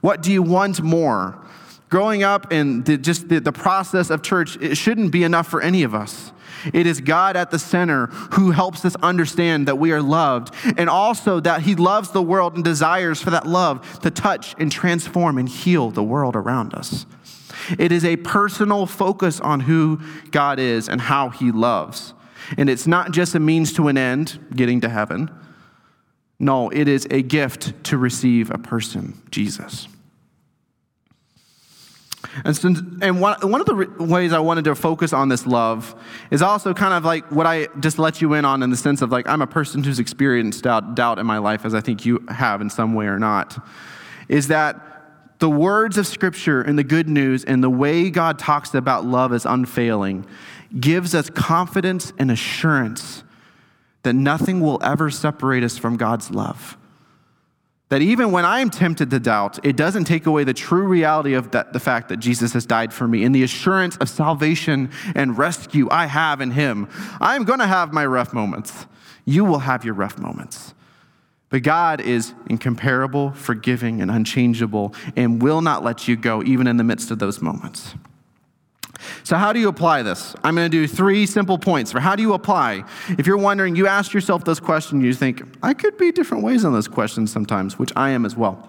What 0.00 0.22
do 0.22 0.30
you 0.32 0.42
want 0.42 0.82
more? 0.82 1.38
Growing 1.88 2.22
up 2.22 2.52
and 2.52 2.84
just 3.02 3.28
the, 3.28 3.38
the 3.38 3.52
process 3.52 4.10
of 4.10 4.22
church, 4.22 4.56
it 4.60 4.76
shouldn't 4.76 5.12
be 5.12 5.22
enough 5.22 5.46
for 5.48 5.62
any 5.62 5.82
of 5.82 5.94
us. 5.94 6.32
It 6.72 6.86
is 6.86 7.00
God 7.00 7.36
at 7.36 7.50
the 7.50 7.58
center 7.58 8.06
who 8.06 8.50
helps 8.50 8.84
us 8.84 8.96
understand 8.96 9.68
that 9.68 9.78
we 9.78 9.92
are 9.92 10.02
loved 10.02 10.54
and 10.76 10.88
also 10.88 11.40
that 11.40 11.62
He 11.62 11.74
loves 11.74 12.10
the 12.10 12.22
world 12.22 12.54
and 12.54 12.64
desires 12.64 13.20
for 13.20 13.30
that 13.30 13.46
love 13.46 14.00
to 14.00 14.10
touch 14.10 14.54
and 14.58 14.70
transform 14.70 15.38
and 15.38 15.48
heal 15.48 15.90
the 15.90 16.02
world 16.02 16.36
around 16.36 16.74
us. 16.74 17.06
It 17.78 17.92
is 17.92 18.04
a 18.04 18.16
personal 18.16 18.86
focus 18.86 19.40
on 19.40 19.60
who 19.60 20.00
God 20.30 20.58
is 20.58 20.88
and 20.88 21.00
how 21.00 21.30
He 21.30 21.50
loves. 21.50 22.14
And 22.56 22.70
it's 22.70 22.86
not 22.86 23.12
just 23.12 23.34
a 23.34 23.40
means 23.40 23.72
to 23.74 23.88
an 23.88 23.98
end, 23.98 24.38
getting 24.54 24.80
to 24.82 24.88
heaven. 24.88 25.30
No, 26.38 26.68
it 26.68 26.86
is 26.86 27.06
a 27.10 27.22
gift 27.22 27.72
to 27.84 27.96
receive 27.96 28.50
a 28.50 28.58
person, 28.58 29.20
Jesus. 29.30 29.88
And, 32.44 32.56
since, 32.56 32.80
and 33.00 33.20
one, 33.20 33.38
one 33.40 33.60
of 33.60 33.66
the 33.66 33.74
re- 33.74 33.86
ways 34.06 34.32
I 34.32 34.38
wanted 34.38 34.64
to 34.66 34.74
focus 34.74 35.12
on 35.12 35.28
this 35.28 35.46
love 35.46 35.94
is 36.30 36.42
also 36.42 36.74
kind 36.74 36.94
of 36.94 37.04
like 37.04 37.30
what 37.30 37.46
I 37.46 37.68
just 37.80 37.98
let 37.98 38.20
you 38.20 38.34
in 38.34 38.44
on 38.44 38.62
in 38.62 38.70
the 38.70 38.76
sense 38.76 39.02
of 39.02 39.10
like 39.10 39.28
I'm 39.28 39.42
a 39.42 39.46
person 39.46 39.82
who's 39.82 39.98
experienced 39.98 40.64
doubt, 40.64 40.94
doubt 40.94 41.18
in 41.18 41.26
my 41.26 41.38
life, 41.38 41.64
as 41.64 41.74
I 41.74 41.80
think 41.80 42.04
you 42.04 42.24
have 42.28 42.60
in 42.60 42.70
some 42.70 42.94
way 42.94 43.06
or 43.06 43.18
not, 43.18 43.58
is 44.28 44.48
that 44.48 45.38
the 45.38 45.50
words 45.50 45.98
of 45.98 46.06
Scripture 46.06 46.62
and 46.62 46.78
the 46.78 46.84
good 46.84 47.08
news 47.08 47.44
and 47.44 47.62
the 47.62 47.70
way 47.70 48.10
God 48.10 48.38
talks 48.38 48.74
about 48.74 49.04
love 49.04 49.32
as 49.32 49.44
unfailing 49.44 50.26
gives 50.80 51.14
us 51.14 51.30
confidence 51.30 52.12
and 52.18 52.30
assurance 52.30 53.22
that 54.02 54.14
nothing 54.14 54.60
will 54.60 54.78
ever 54.82 55.10
separate 55.10 55.64
us 55.64 55.76
from 55.76 55.96
God's 55.96 56.30
love. 56.30 56.76
That 57.88 58.02
even 58.02 58.32
when 58.32 58.44
I'm 58.44 58.68
tempted 58.68 59.10
to 59.10 59.20
doubt, 59.20 59.64
it 59.64 59.76
doesn't 59.76 60.04
take 60.04 60.26
away 60.26 60.42
the 60.42 60.54
true 60.54 60.88
reality 60.88 61.34
of 61.34 61.52
that, 61.52 61.72
the 61.72 61.78
fact 61.78 62.08
that 62.08 62.16
Jesus 62.16 62.52
has 62.54 62.66
died 62.66 62.92
for 62.92 63.06
me 63.06 63.22
and 63.22 63.32
the 63.32 63.44
assurance 63.44 63.96
of 63.98 64.08
salvation 64.08 64.90
and 65.14 65.38
rescue 65.38 65.86
I 65.90 66.06
have 66.06 66.40
in 66.40 66.50
Him. 66.50 66.88
I'm 67.20 67.44
going 67.44 67.60
to 67.60 67.66
have 67.66 67.92
my 67.92 68.04
rough 68.04 68.32
moments. 68.32 68.86
You 69.24 69.44
will 69.44 69.60
have 69.60 69.84
your 69.84 69.94
rough 69.94 70.18
moments. 70.18 70.74
But 71.48 71.62
God 71.62 72.00
is 72.00 72.34
incomparable, 72.48 73.30
forgiving, 73.30 74.00
and 74.00 74.10
unchangeable, 74.10 74.92
and 75.14 75.40
will 75.40 75.60
not 75.60 75.84
let 75.84 76.08
you 76.08 76.16
go 76.16 76.42
even 76.42 76.66
in 76.66 76.76
the 76.76 76.84
midst 76.84 77.12
of 77.12 77.20
those 77.20 77.40
moments. 77.40 77.94
So, 79.24 79.36
how 79.36 79.52
do 79.52 79.60
you 79.60 79.68
apply 79.68 80.02
this? 80.02 80.34
I'm 80.44 80.54
going 80.54 80.70
to 80.70 80.76
do 80.76 80.86
three 80.86 81.26
simple 81.26 81.58
points 81.58 81.92
for 81.92 82.00
how 82.00 82.16
do 82.16 82.22
you 82.22 82.34
apply. 82.34 82.84
If 83.18 83.26
you're 83.26 83.36
wondering, 83.36 83.76
you 83.76 83.86
ask 83.86 84.12
yourself 84.12 84.44
this 84.44 84.60
question, 84.60 85.00
you 85.00 85.12
think, 85.14 85.42
I 85.62 85.74
could 85.74 85.96
be 85.96 86.12
different 86.12 86.44
ways 86.44 86.64
on 86.64 86.72
those 86.72 86.88
questions 86.88 87.32
sometimes, 87.32 87.78
which 87.78 87.92
I 87.96 88.10
am 88.10 88.24
as 88.24 88.36
well. 88.36 88.68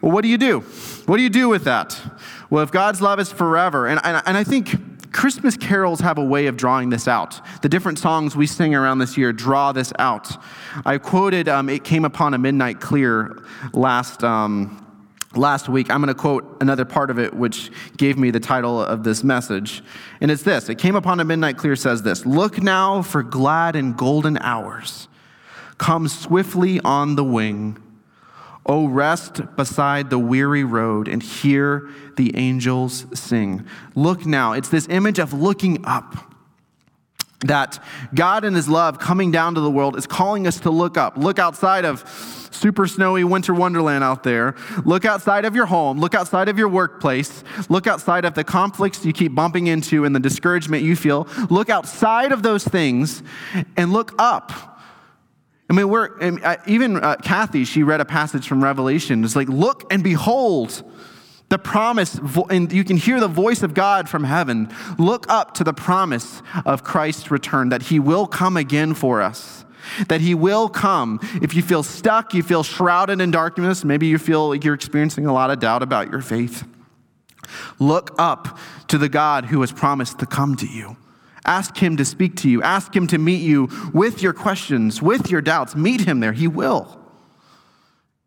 Well, 0.00 0.12
what 0.12 0.22
do 0.22 0.28
you 0.28 0.38
do? 0.38 0.60
What 1.06 1.18
do 1.18 1.22
you 1.22 1.30
do 1.30 1.48
with 1.48 1.64
that? 1.64 2.00
Well, 2.48 2.62
if 2.62 2.72
God's 2.72 3.02
love 3.02 3.20
is 3.20 3.30
forever, 3.30 3.86
and, 3.86 4.00
and, 4.02 4.22
and 4.24 4.36
I 4.36 4.44
think 4.44 5.12
Christmas 5.12 5.56
carols 5.56 6.00
have 6.00 6.18
a 6.18 6.24
way 6.24 6.46
of 6.46 6.56
drawing 6.56 6.90
this 6.90 7.08
out. 7.08 7.40
The 7.62 7.68
different 7.68 7.98
songs 7.98 8.36
we 8.36 8.46
sing 8.46 8.74
around 8.74 8.98
this 8.98 9.16
year 9.16 9.32
draw 9.32 9.72
this 9.72 9.92
out. 9.98 10.42
I 10.86 10.98
quoted, 10.98 11.48
um, 11.48 11.68
It 11.68 11.84
Came 11.84 12.04
Upon 12.04 12.32
a 12.34 12.38
Midnight 12.38 12.80
Clear 12.80 13.42
last. 13.72 14.22
Um, 14.24 14.86
last 15.34 15.68
week, 15.68 15.90
I'm 15.90 16.00
going 16.00 16.08
to 16.08 16.20
quote 16.20 16.56
another 16.60 16.84
part 16.84 17.10
of 17.10 17.18
it, 17.18 17.34
which 17.34 17.70
gave 17.96 18.18
me 18.18 18.30
the 18.30 18.40
title 18.40 18.82
of 18.82 19.04
this 19.04 19.22
message. 19.22 19.82
And 20.20 20.30
it's 20.30 20.42
this 20.42 20.68
It 20.68 20.78
came 20.78 20.96
upon 20.96 21.20
a 21.20 21.24
midnight 21.24 21.56
clear, 21.56 21.76
says 21.76 22.02
this 22.02 22.26
Look 22.26 22.62
now 22.62 23.02
for 23.02 23.22
glad 23.22 23.76
and 23.76 23.96
golden 23.96 24.38
hours. 24.38 25.08
Come 25.78 26.08
swiftly 26.08 26.80
on 26.80 27.16
the 27.16 27.24
wing. 27.24 27.78
Oh, 28.66 28.86
rest 28.86 29.56
beside 29.56 30.10
the 30.10 30.18
weary 30.18 30.64
road 30.64 31.08
and 31.08 31.22
hear 31.22 31.88
the 32.16 32.36
angels 32.36 33.06
sing. 33.18 33.66
Look 33.94 34.26
now. 34.26 34.52
It's 34.52 34.68
this 34.68 34.86
image 34.88 35.18
of 35.18 35.32
looking 35.32 35.84
up 35.86 36.29
that 37.46 37.82
God 38.14 38.44
in 38.44 38.54
His 38.54 38.68
love 38.68 38.98
coming 38.98 39.30
down 39.30 39.54
to 39.54 39.60
the 39.60 39.70
world 39.70 39.96
is 39.96 40.06
calling 40.06 40.46
us 40.46 40.60
to 40.60 40.70
look 40.70 40.96
up. 40.96 41.16
Look 41.16 41.38
outside 41.38 41.84
of 41.84 42.04
super 42.50 42.86
snowy 42.86 43.24
winter 43.24 43.54
wonderland 43.54 44.04
out 44.04 44.22
there. 44.22 44.54
Look 44.84 45.04
outside 45.04 45.44
of 45.44 45.54
your 45.54 45.66
home. 45.66 46.00
Look 46.00 46.14
outside 46.14 46.48
of 46.48 46.58
your 46.58 46.68
workplace. 46.68 47.42
Look 47.68 47.86
outside 47.86 48.24
of 48.24 48.34
the 48.34 48.44
conflicts 48.44 49.04
you 49.04 49.12
keep 49.12 49.34
bumping 49.34 49.68
into 49.68 50.04
and 50.04 50.14
the 50.14 50.20
discouragement 50.20 50.82
you 50.82 50.96
feel. 50.96 51.26
Look 51.48 51.70
outside 51.70 52.32
of 52.32 52.42
those 52.42 52.64
things 52.64 53.22
and 53.76 53.92
look 53.92 54.12
up. 54.18 54.52
I 55.70 55.72
mean, 55.72 55.88
we're, 55.88 56.10
even 56.66 56.96
uh, 56.96 57.16
Kathy, 57.22 57.64
she 57.64 57.84
read 57.84 58.00
a 58.00 58.04
passage 58.04 58.48
from 58.48 58.62
Revelation. 58.62 59.22
It's 59.24 59.36
like, 59.36 59.48
look 59.48 59.90
and 59.92 60.02
behold 60.02 60.82
the 61.50 61.58
promise, 61.58 62.18
and 62.48 62.72
you 62.72 62.84
can 62.84 62.96
hear 62.96 63.20
the 63.20 63.28
voice 63.28 63.62
of 63.62 63.74
God 63.74 64.08
from 64.08 64.24
heaven. 64.24 64.72
Look 64.98 65.28
up 65.28 65.52
to 65.54 65.64
the 65.64 65.74
promise 65.74 66.42
of 66.64 66.84
Christ's 66.84 67.30
return, 67.30 67.68
that 67.68 67.82
he 67.82 67.98
will 67.98 68.26
come 68.26 68.56
again 68.56 68.94
for 68.94 69.20
us, 69.20 69.64
that 70.08 70.20
he 70.20 70.32
will 70.32 70.68
come. 70.68 71.18
If 71.42 71.54
you 71.54 71.62
feel 71.62 71.82
stuck, 71.82 72.32
you 72.34 72.44
feel 72.44 72.62
shrouded 72.62 73.20
in 73.20 73.32
darkness, 73.32 73.84
maybe 73.84 74.06
you 74.06 74.16
feel 74.16 74.48
like 74.48 74.64
you're 74.64 74.74
experiencing 74.74 75.26
a 75.26 75.32
lot 75.32 75.50
of 75.50 75.58
doubt 75.58 75.82
about 75.82 76.10
your 76.10 76.22
faith. 76.22 76.66
Look 77.80 78.14
up 78.16 78.58
to 78.86 78.96
the 78.96 79.08
God 79.08 79.46
who 79.46 79.60
has 79.60 79.72
promised 79.72 80.20
to 80.20 80.26
come 80.26 80.54
to 80.56 80.66
you. 80.66 80.96
Ask 81.44 81.76
him 81.76 81.96
to 81.96 82.04
speak 82.04 82.36
to 82.36 82.50
you. 82.50 82.62
Ask 82.62 82.94
him 82.94 83.08
to 83.08 83.18
meet 83.18 83.40
you 83.40 83.68
with 83.92 84.22
your 84.22 84.32
questions, 84.32 85.02
with 85.02 85.30
your 85.30 85.40
doubts. 85.40 85.74
Meet 85.74 86.02
him 86.02 86.20
there. 86.20 86.32
He 86.32 86.46
will 86.46 86.99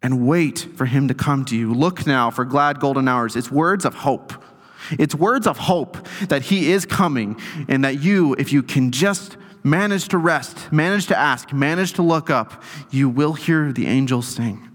and 0.04 0.28
wait 0.28 0.68
for 0.76 0.86
him 0.86 1.08
to 1.08 1.14
come 1.14 1.46
to 1.46 1.58
you. 1.58 1.74
Look 1.74 2.06
now 2.06 2.30
for 2.30 2.46
glad 2.46 2.80
golden 2.80 3.08
hours. 3.08 3.36
It's 3.36 3.50
words 3.50 3.86
of 3.86 3.96
hope. 3.96 4.34
It's 4.92 5.16
words 5.16 5.48
of 5.48 5.58
hope 5.58 5.98
that 6.28 6.44
he 6.44 6.72
is 6.72 6.86
coming 6.86 7.40
and 7.70 7.86
that 7.86 8.04
you, 8.04 8.36
if 8.38 8.52
you 8.52 8.62
can 8.62 8.92
just 8.92 9.38
manage 9.64 10.10
to 10.10 10.18
rest, 10.18 10.72
manage 10.74 11.08
to 11.08 11.18
ask, 11.18 11.54
manage 11.54 11.94
to 11.94 12.02
look 12.02 12.30
up, 12.30 12.62
you 12.92 13.08
will 13.08 13.34
hear 13.34 13.72
the 13.72 13.88
angels 13.88 14.28
sing. 14.28 14.70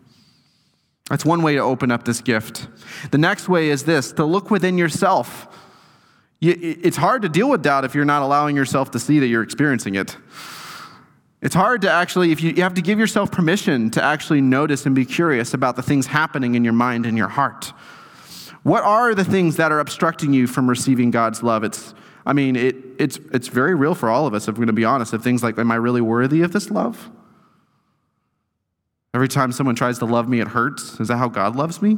That's 1.11 1.25
one 1.25 1.43
way 1.43 1.55
to 1.55 1.61
open 1.61 1.91
up 1.91 2.05
this 2.05 2.23
gift. 2.23 2.69
The 3.11 3.19
next 3.19 3.49
way 3.49 3.69
is 3.69 3.85
this 3.85 4.13
to 4.13 4.25
look 4.25 4.51
within 4.51 4.79
yourself. 4.79 5.47
It's 6.41 6.97
hard 6.97 7.23
to 7.23 7.29
deal 7.29 7.51
with 7.51 7.63
doubt 7.63 7.85
if 7.85 7.95
you're 7.95 8.05
not 8.05 8.23
allowing 8.23 8.57
yourself 8.57 8.91
to 8.93 8.99
see 8.99 9.19
that 9.19 9.27
you're 9.27 9.43
experiencing 9.43 9.95
it. 9.95 10.17
It's 11.41 11.55
hard 11.55 11.83
to 11.83 11.91
actually, 11.91 12.33
if 12.33 12.43
you, 12.43 12.51
you 12.51 12.63
have 12.63 12.75
to 12.75 12.83
give 12.83 12.99
yourself 12.99 13.31
permission 13.31 13.91
to 13.91 14.03
actually 14.03 14.41
notice 14.41 14.87
and 14.87 14.95
be 14.95 15.05
curious 15.05 15.55
about 15.55 15.77
the 15.77 15.83
things 15.83 16.07
happening 16.07 16.57
in 16.57 16.65
your 16.65 16.73
mind 16.73 17.07
and 17.07 17.17
your 17.17 17.29
heart. 17.29 17.73
What 18.65 18.83
are 18.83 19.15
the 19.15 19.25
things 19.25 19.57
that 19.57 19.71
are 19.71 19.79
obstructing 19.79 20.33
you 20.33 20.49
from 20.49 20.69
receiving 20.69 21.13
God's 21.13 21.43
love? 21.43 21.63
It's, 21.63 21.95
I 22.27 22.33
mean, 22.33 22.57
it, 22.57 22.77
it's, 22.99 23.19
it's 23.33 23.49
very 23.49 23.75
real 23.77 23.95
for 23.95 24.09
all 24.09 24.27
of 24.27 24.35
us, 24.35 24.49
if 24.49 24.55
we're 24.55 24.65
going 24.65 24.67
to 24.67 24.73
be 24.73 24.85
honest, 24.85 25.13
of 25.13 25.23
things 25.23 25.43
like, 25.43 25.59
am 25.59 25.71
I 25.71 25.77
really 25.77 26.01
worthy 26.01 26.43
of 26.43 26.53
this 26.53 26.71
love? 26.71 27.09
Every 29.15 29.29
time 29.29 29.53
someone 29.53 29.77
tries 29.77 29.99
to 30.01 30.07
love 30.07 30.29
me, 30.29 30.41
it 30.41 30.49
hurts. 30.49 30.99
Is 30.99 31.09
that 31.09 31.19
how 31.19 31.29
God 31.29 31.55
loves 31.55 31.81
me? 31.81 31.97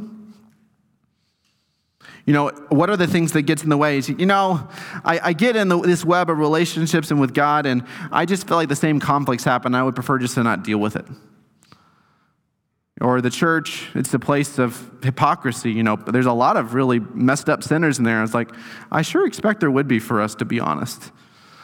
You 2.25 2.33
know, 2.33 2.49
what 2.69 2.89
are 2.89 2.97
the 2.97 3.07
things 3.07 3.31
that 3.31 3.43
gets 3.43 3.63
in 3.63 3.69
the 3.69 3.77
way? 3.77 3.99
You 3.99 4.25
know, 4.25 4.67
I, 5.03 5.19
I 5.23 5.33
get 5.33 5.55
in 5.55 5.69
the, 5.69 5.79
this 5.79 6.05
web 6.05 6.29
of 6.29 6.37
relationships 6.37 7.09
and 7.09 7.19
with 7.19 7.33
God, 7.33 7.65
and 7.65 7.83
I 8.11 8.25
just 8.25 8.47
feel 8.47 8.57
like 8.57 8.69
the 8.69 8.75
same 8.75 8.99
conflicts 8.99 9.43
happen. 9.43 9.73
I 9.73 9.83
would 9.83 9.95
prefer 9.95 10.19
just 10.19 10.35
to 10.35 10.43
not 10.43 10.63
deal 10.63 10.77
with 10.77 10.95
it. 10.95 11.05
Or 13.01 13.19
the 13.19 13.31
church, 13.31 13.89
it's 13.95 14.13
a 14.13 14.19
place 14.19 14.59
of 14.59 14.91
hypocrisy. 15.01 15.71
You 15.71 15.81
know, 15.81 15.95
there's 15.95 16.27
a 16.27 16.33
lot 16.33 16.55
of 16.55 16.75
really 16.75 16.99
messed 16.99 17.49
up 17.49 17.63
sinners 17.63 17.97
in 17.97 18.05
there. 18.05 18.23
It's 18.23 18.35
like, 18.35 18.51
I 18.91 19.01
sure 19.01 19.25
expect 19.25 19.59
there 19.59 19.71
would 19.71 19.87
be 19.87 19.97
for 19.97 20.21
us, 20.21 20.35
to 20.35 20.45
be 20.45 20.59
honest. 20.59 21.11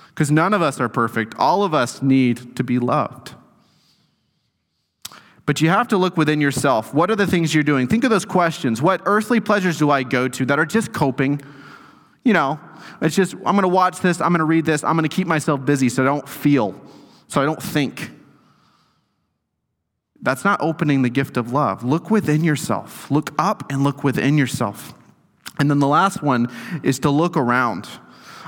Because 0.08 0.32
none 0.32 0.56
of 0.56 0.64
us 0.64 0.80
are 0.80 0.90
perfect. 0.90 1.36
All 1.38 1.64
of 1.64 1.76
us 1.76 2.02
need 2.02 2.56
to 2.56 2.64
be 2.64 2.80
loved. 2.80 3.36
But 5.48 5.62
you 5.62 5.70
have 5.70 5.88
to 5.88 5.98
look 5.98 6.18
within 6.18 6.42
yourself. 6.42 6.94
What 6.94 7.10
are 7.10 7.16
the 7.16 7.26
things 7.26 7.56
you're 7.56 7.64
doing? 7.64 7.88
Think 7.88 8.04
of 8.04 8.10
those 8.10 8.26
questions. 8.26 8.82
What 8.82 9.02
earthly 9.06 9.40
pleasures 9.40 9.80
do 9.80 9.90
I 9.90 10.04
go 10.04 10.28
to 10.28 10.46
that 10.46 10.60
are 10.60 10.66
just 10.66 10.92
coping? 10.94 11.42
You 12.26 12.34
know, 12.34 12.60
it's 13.02 13.16
just, 13.16 13.34
I'm 13.34 13.56
going 13.56 13.62
to 13.62 13.70
watch 13.70 14.02
this, 14.02 14.20
I'm 14.20 14.32
going 14.32 14.40
to 14.40 14.46
read 14.46 14.66
this, 14.66 14.84
I'm 14.84 14.98
going 14.98 15.08
to 15.08 15.16
keep 15.16 15.26
myself 15.26 15.64
busy 15.64 15.88
so 15.88 16.04
I 16.04 16.06
don't 16.06 16.28
feel, 16.28 16.80
so 17.30 17.42
I 17.42 17.46
don't 17.46 17.64
think. 17.64 18.12
That's 20.22 20.44
not 20.44 20.60
opening 20.60 21.04
the 21.04 21.10
gift 21.10 21.38
of 21.38 21.54
love. 21.54 21.82
Look 21.82 22.12
within 22.12 22.44
yourself. 22.44 23.10
Look 23.10 23.32
up 23.40 23.72
and 23.72 23.86
look 23.86 24.04
within 24.04 24.38
yourself. 24.38 24.94
And 25.60 25.72
then 25.72 25.80
the 25.80 25.88
last 25.88 26.22
one 26.22 26.52
is 26.84 27.00
to 27.00 27.10
look 27.10 27.38
around. 27.38 27.88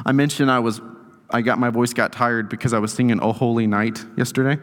I 0.06 0.12
mentioned 0.12 0.52
I 0.52 0.60
was 0.60 0.82
I 1.30 1.42
got 1.42 1.60
my 1.60 1.70
voice 1.70 1.94
got 1.94 2.12
tired 2.12 2.50
because 2.50 2.74
I 2.74 2.80
was 2.80 2.92
singing 2.92 3.20
"Oh 3.22 3.34
Holy 3.34 3.68
Night" 3.68 4.04
yesterday. 4.18 4.62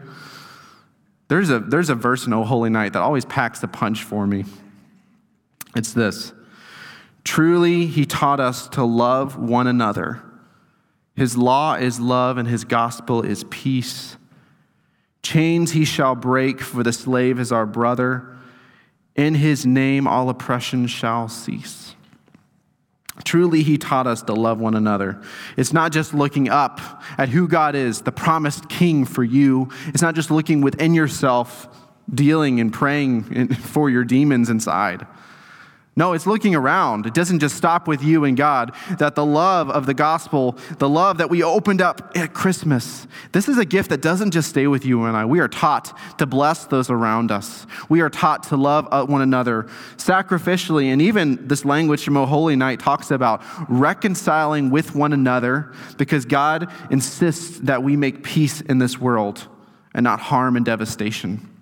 There's 1.29 1.51
a 1.51 1.59
there's 1.59 1.91
a 1.91 1.95
verse 1.95 2.27
in 2.27 2.33
"Oh 2.33 2.45
Holy 2.45 2.71
Night" 2.71 2.93
that 2.93 3.03
always 3.03 3.25
packs 3.25 3.61
the 3.61 3.69
punch 3.69 4.05
for 4.05 4.27
me. 4.27 4.45
It's 5.75 5.93
this: 5.93 6.33
Truly, 7.25 7.87
He 7.87 8.07
taught 8.07 8.39
us 8.39 8.69
to 8.69 8.85
love 8.85 9.37
one 9.37 9.67
another. 9.67 10.23
His 11.17 11.37
law 11.37 11.75
is 11.75 11.99
love, 11.99 12.39
and 12.39 12.47
His 12.47 12.65
gospel 12.65 13.23
is 13.23 13.45
peace. 13.45 14.17
Chains 15.23 15.73
He 15.73 15.85
shall 15.85 16.15
break, 16.15 16.61
for 16.61 16.85
the 16.85 16.93
slave 16.93 17.41
is 17.41 17.51
our 17.51 17.67
brother. 17.67 18.37
In 19.17 19.35
His 19.35 19.67
name, 19.67 20.07
all 20.07 20.29
oppression 20.29 20.87
shall 20.87 21.29
cease. 21.29 21.96
Truly, 23.25 23.63
he 23.63 23.79
taught 23.79 24.07
us 24.07 24.23
to 24.23 24.35
love 24.35 24.61
one 24.61 24.75
another. 24.75 25.21
It's 25.57 25.73
not 25.73 25.93
just 25.93 26.13
looking 26.13 26.49
up 26.49 26.81
at 27.19 27.29
who 27.29 27.49
God 27.49 27.75
is, 27.75 28.03
the 28.03 28.13
promised 28.13 28.69
king 28.69 29.05
for 29.05 29.25
you. 29.25 29.71
It's 29.89 30.03
not 30.03 30.15
just 30.15 30.31
looking 30.31 30.61
within 30.61 30.95
yourself, 30.95 31.67
dealing 32.13 32.61
and 32.61 32.73
praying 32.73 33.49
for 33.55 33.91
your 33.91 34.05
demons 34.05 34.51
inside. 34.51 35.07
No, 35.99 36.13
it's 36.13 36.27
looking 36.27 36.55
around. 36.55 37.07
It 37.07 37.15
doesn't 37.15 37.39
just 37.39 37.57
stop 37.57 37.89
with 37.89 38.05
you 38.05 38.25
and 38.25 38.37
God. 38.37 38.73
That 38.99 39.15
the 39.15 39.25
love 39.25 39.71
of 39.71 39.87
the 39.87 39.95
gospel, 39.95 40.59
the 40.77 40.91
love 40.91 41.17
that 41.17 41.31
we 41.31 41.43
opened 41.43 41.81
up 41.81 42.13
at 42.15 42.35
Christmas, 42.35 43.07
this 43.33 43.49
is 43.49 43.57
a 43.57 43.65
gift 43.65 43.89
that 43.89 44.03
doesn't 44.03 44.33
just 44.33 44.51
stay 44.51 44.67
with 44.67 44.85
you 44.85 45.05
and 45.05 45.17
I. 45.17 45.25
We 45.25 45.41
are 45.41 45.49
taught 45.49 45.99
to 46.19 46.27
bless 46.27 46.67
those 46.67 46.91
around 46.91 47.31
us. 47.31 47.67
We 47.89 48.03
are 48.03 48.11
taught 48.11 48.43
to 48.45 48.59
love 48.59 48.87
uh, 48.91 49.07
one 49.07 49.23
another 49.23 49.69
sacrificially. 49.97 50.93
And 50.93 51.01
even 51.01 51.49
this 51.49 51.65
language 51.65 52.05
from 52.05 52.19
O 52.19 52.27
Holy 52.27 52.57
Night 52.57 52.79
talks 52.79 53.11
about 53.11 53.43
reconciling 53.67 54.69
with 54.69 54.95
one 54.95 55.15
another 55.15 55.73
because 55.97 56.27
God 56.27 56.71
insists 56.91 57.59
that 57.61 57.83
we 57.83 57.97
make 57.97 58.23
peace 58.23 58.61
in 58.61 58.79
this 58.79 59.01
world 59.01 59.49
and 59.95 60.05
not 60.05 60.21
harm 60.21 60.57
and 60.57 60.67
devastation 60.67 61.56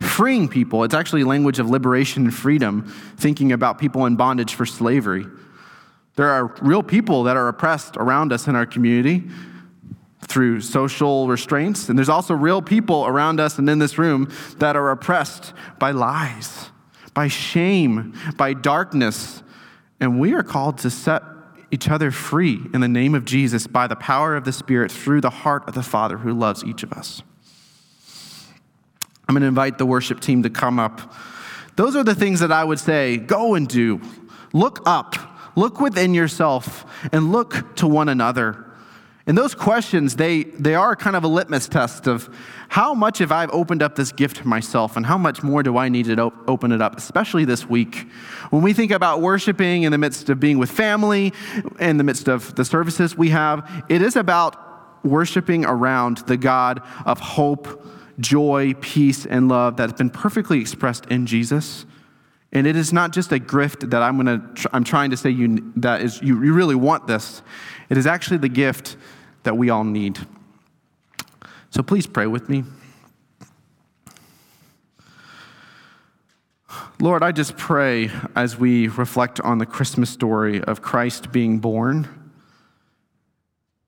freeing 0.00 0.48
people. 0.48 0.84
It's 0.84 0.94
actually 0.94 1.24
language 1.24 1.58
of 1.58 1.68
liberation 1.68 2.24
and 2.24 2.34
freedom, 2.34 2.84
thinking 3.16 3.52
about 3.52 3.78
people 3.78 4.06
in 4.06 4.16
bondage 4.16 4.54
for 4.54 4.66
slavery. 4.66 5.26
There 6.16 6.28
are 6.28 6.54
real 6.60 6.82
people 6.82 7.24
that 7.24 7.36
are 7.36 7.48
oppressed 7.48 7.96
around 7.96 8.32
us 8.32 8.48
in 8.48 8.56
our 8.56 8.66
community 8.66 9.28
through 10.26 10.60
social 10.60 11.28
restraints, 11.28 11.88
and 11.88 11.96
there's 11.96 12.08
also 12.08 12.34
real 12.34 12.60
people 12.60 13.06
around 13.06 13.40
us 13.40 13.58
and 13.58 13.68
in 13.70 13.78
this 13.78 13.98
room 13.98 14.30
that 14.58 14.76
are 14.76 14.90
oppressed 14.90 15.52
by 15.78 15.92
lies, 15.92 16.70
by 17.14 17.28
shame, 17.28 18.14
by 18.36 18.52
darkness. 18.52 19.42
And 20.00 20.20
we 20.20 20.34
are 20.34 20.42
called 20.42 20.78
to 20.78 20.90
set 20.90 21.22
each 21.70 21.88
other 21.88 22.10
free 22.10 22.60
in 22.72 22.80
the 22.80 22.88
name 22.88 23.14
of 23.14 23.24
Jesus 23.24 23.66
by 23.66 23.86
the 23.86 23.96
power 23.96 24.36
of 24.36 24.44
the 24.44 24.52
Spirit 24.52 24.90
through 24.90 25.20
the 25.20 25.30
heart 25.30 25.68
of 25.68 25.74
the 25.74 25.82
Father 25.82 26.18
who 26.18 26.32
loves 26.32 26.64
each 26.64 26.82
of 26.82 26.92
us. 26.92 27.22
I'm 29.28 29.34
going 29.34 29.42
to 29.42 29.48
invite 29.48 29.76
the 29.76 29.84
worship 29.84 30.20
team 30.20 30.42
to 30.44 30.50
come 30.50 30.78
up. 30.78 31.12
Those 31.76 31.94
are 31.94 32.02
the 32.02 32.14
things 32.14 32.40
that 32.40 32.50
I 32.50 32.64
would 32.64 32.78
say 32.78 33.18
go 33.18 33.54
and 33.54 33.68
do. 33.68 34.00
Look 34.54 34.80
up, 34.86 35.16
look 35.54 35.80
within 35.80 36.14
yourself, 36.14 36.86
and 37.12 37.30
look 37.30 37.76
to 37.76 37.86
one 37.86 38.08
another. 38.08 38.64
And 39.26 39.36
those 39.36 39.54
questions, 39.54 40.16
they, 40.16 40.44
they 40.44 40.74
are 40.74 40.96
kind 40.96 41.14
of 41.14 41.22
a 41.22 41.28
litmus 41.28 41.68
test 41.68 42.06
of 42.06 42.34
how 42.68 42.94
much 42.94 43.18
have 43.18 43.30
I 43.30 43.44
opened 43.48 43.82
up 43.82 43.94
this 43.94 44.10
gift 44.10 44.46
myself 44.46 44.96
and 44.96 45.04
how 45.04 45.18
much 45.18 45.42
more 45.42 45.62
do 45.62 45.76
I 45.76 45.90
need 45.90 46.06
to 46.06 46.32
open 46.46 46.72
it 46.72 46.80
up, 46.80 46.96
especially 46.96 47.44
this 47.44 47.68
week. 47.68 48.08
When 48.48 48.62
we 48.62 48.72
think 48.72 48.90
about 48.90 49.20
worshiping 49.20 49.82
in 49.82 49.92
the 49.92 49.98
midst 49.98 50.30
of 50.30 50.40
being 50.40 50.56
with 50.56 50.70
family, 50.70 51.34
in 51.78 51.98
the 51.98 52.04
midst 52.04 52.28
of 52.28 52.54
the 52.54 52.64
services 52.64 53.18
we 53.18 53.28
have, 53.28 53.84
it 53.90 54.00
is 54.00 54.16
about 54.16 55.04
worshiping 55.04 55.66
around 55.66 56.18
the 56.26 56.38
God 56.38 56.80
of 57.04 57.20
hope 57.20 57.84
joy, 58.20 58.74
peace, 58.80 59.26
and 59.26 59.48
love 59.48 59.76
that 59.76 59.90
has 59.90 59.98
been 59.98 60.10
perfectly 60.10 60.60
expressed 60.60 61.06
in 61.06 61.26
Jesus. 61.26 61.86
And 62.52 62.66
it 62.66 62.76
is 62.76 62.92
not 62.92 63.12
just 63.12 63.30
a 63.32 63.38
gift 63.38 63.90
that 63.90 64.02
I'm, 64.02 64.16
gonna, 64.16 64.54
I'm 64.72 64.84
trying 64.84 65.10
to 65.10 65.16
say 65.16 65.30
you, 65.30 65.72
that 65.76 66.00
is, 66.00 66.20
you, 66.22 66.42
you 66.42 66.52
really 66.52 66.74
want 66.74 67.06
this. 67.06 67.42
It 67.90 67.98
is 67.98 68.06
actually 68.06 68.38
the 68.38 68.48
gift 68.48 68.96
that 69.42 69.56
we 69.56 69.70
all 69.70 69.84
need. 69.84 70.18
So 71.70 71.82
please 71.82 72.06
pray 72.06 72.26
with 72.26 72.48
me. 72.48 72.64
Lord, 77.00 77.22
I 77.22 77.32
just 77.32 77.56
pray 77.56 78.10
as 78.34 78.58
we 78.58 78.88
reflect 78.88 79.40
on 79.40 79.58
the 79.58 79.66
Christmas 79.66 80.10
story 80.10 80.62
of 80.62 80.82
Christ 80.82 81.30
being 81.30 81.58
born 81.58 82.08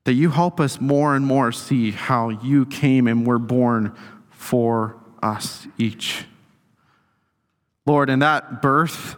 that 0.05 0.15
you 0.15 0.31
help 0.31 0.61
us 0.61 0.81
more 0.81 1.15
and 1.15 1.27
more 1.27 1.53
see 1.53 1.91
how 1.91 2.29
you 2.29 2.67
came 2.67 3.07
and 3.07 3.27
were 3.27 3.39
born 3.39 3.97
for 4.41 4.97
us 5.23 5.69
each. 5.77 6.25
Lord, 7.85 8.09
in 8.09 8.21
that 8.21 8.63
birth, 8.63 9.17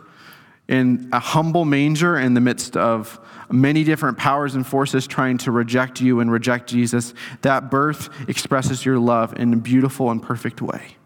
in 0.66 1.08
a 1.12 1.20
humble 1.20 1.64
manger 1.64 2.18
in 2.18 2.35
the 2.35 2.40
midst 2.40 2.76
of 2.76 3.20
many 3.48 3.85
different 3.85 4.18
powers 4.18 4.56
and 4.56 4.66
forces 4.66 5.06
trying 5.06 5.38
to 5.38 5.52
reject 5.52 6.00
you 6.00 6.18
and 6.18 6.30
reject 6.30 6.68
Jesus, 6.68 7.14
that 7.42 7.70
birth 7.70 8.08
expresses 8.28 8.85
your 8.85 8.98
love 8.98 9.38
in 9.38 9.52
a 9.52 9.56
beautiful 9.56 10.11
and 10.11 10.20
perfect 10.20 10.61
way. 10.61 10.96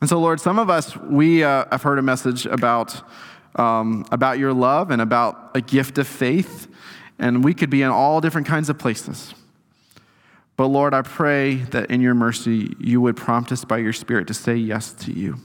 And 0.00 0.08
so, 0.08 0.18
Lord, 0.18 0.40
some 0.40 0.58
of 0.58 0.70
us, 0.70 0.96
we 0.96 1.44
uh, 1.44 1.66
have 1.70 1.82
heard 1.82 1.98
a 1.98 2.02
message 2.02 2.46
about, 2.46 3.02
um, 3.56 4.06
about 4.10 4.38
your 4.38 4.54
love 4.54 4.90
and 4.90 5.02
about 5.02 5.50
a 5.54 5.60
gift 5.60 5.98
of 5.98 6.08
faith, 6.08 6.68
and 7.18 7.44
we 7.44 7.52
could 7.52 7.70
be 7.70 7.82
in 7.82 7.90
all 7.90 8.22
different 8.22 8.46
kinds 8.46 8.70
of 8.70 8.78
places. 8.78 9.34
But 10.56 10.68
Lord, 10.68 10.94
I 10.94 11.02
pray 11.02 11.56
that 11.56 11.90
in 11.90 12.00
your 12.00 12.14
mercy, 12.14 12.74
you 12.80 13.00
would 13.02 13.16
prompt 13.16 13.52
us 13.52 13.64
by 13.64 13.78
your 13.78 13.92
Spirit 13.92 14.26
to 14.28 14.34
say 14.34 14.56
yes 14.56 14.92
to 14.94 15.12
you. 15.12 15.38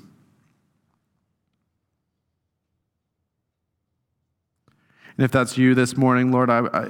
And 5.17 5.26
if 5.26 5.32
that's 5.32 5.58
you 5.58 5.76
this 5.76 5.97
morning, 5.97 6.32
Lord, 6.32 6.50
I, 6.50 6.62
I, 6.74 6.88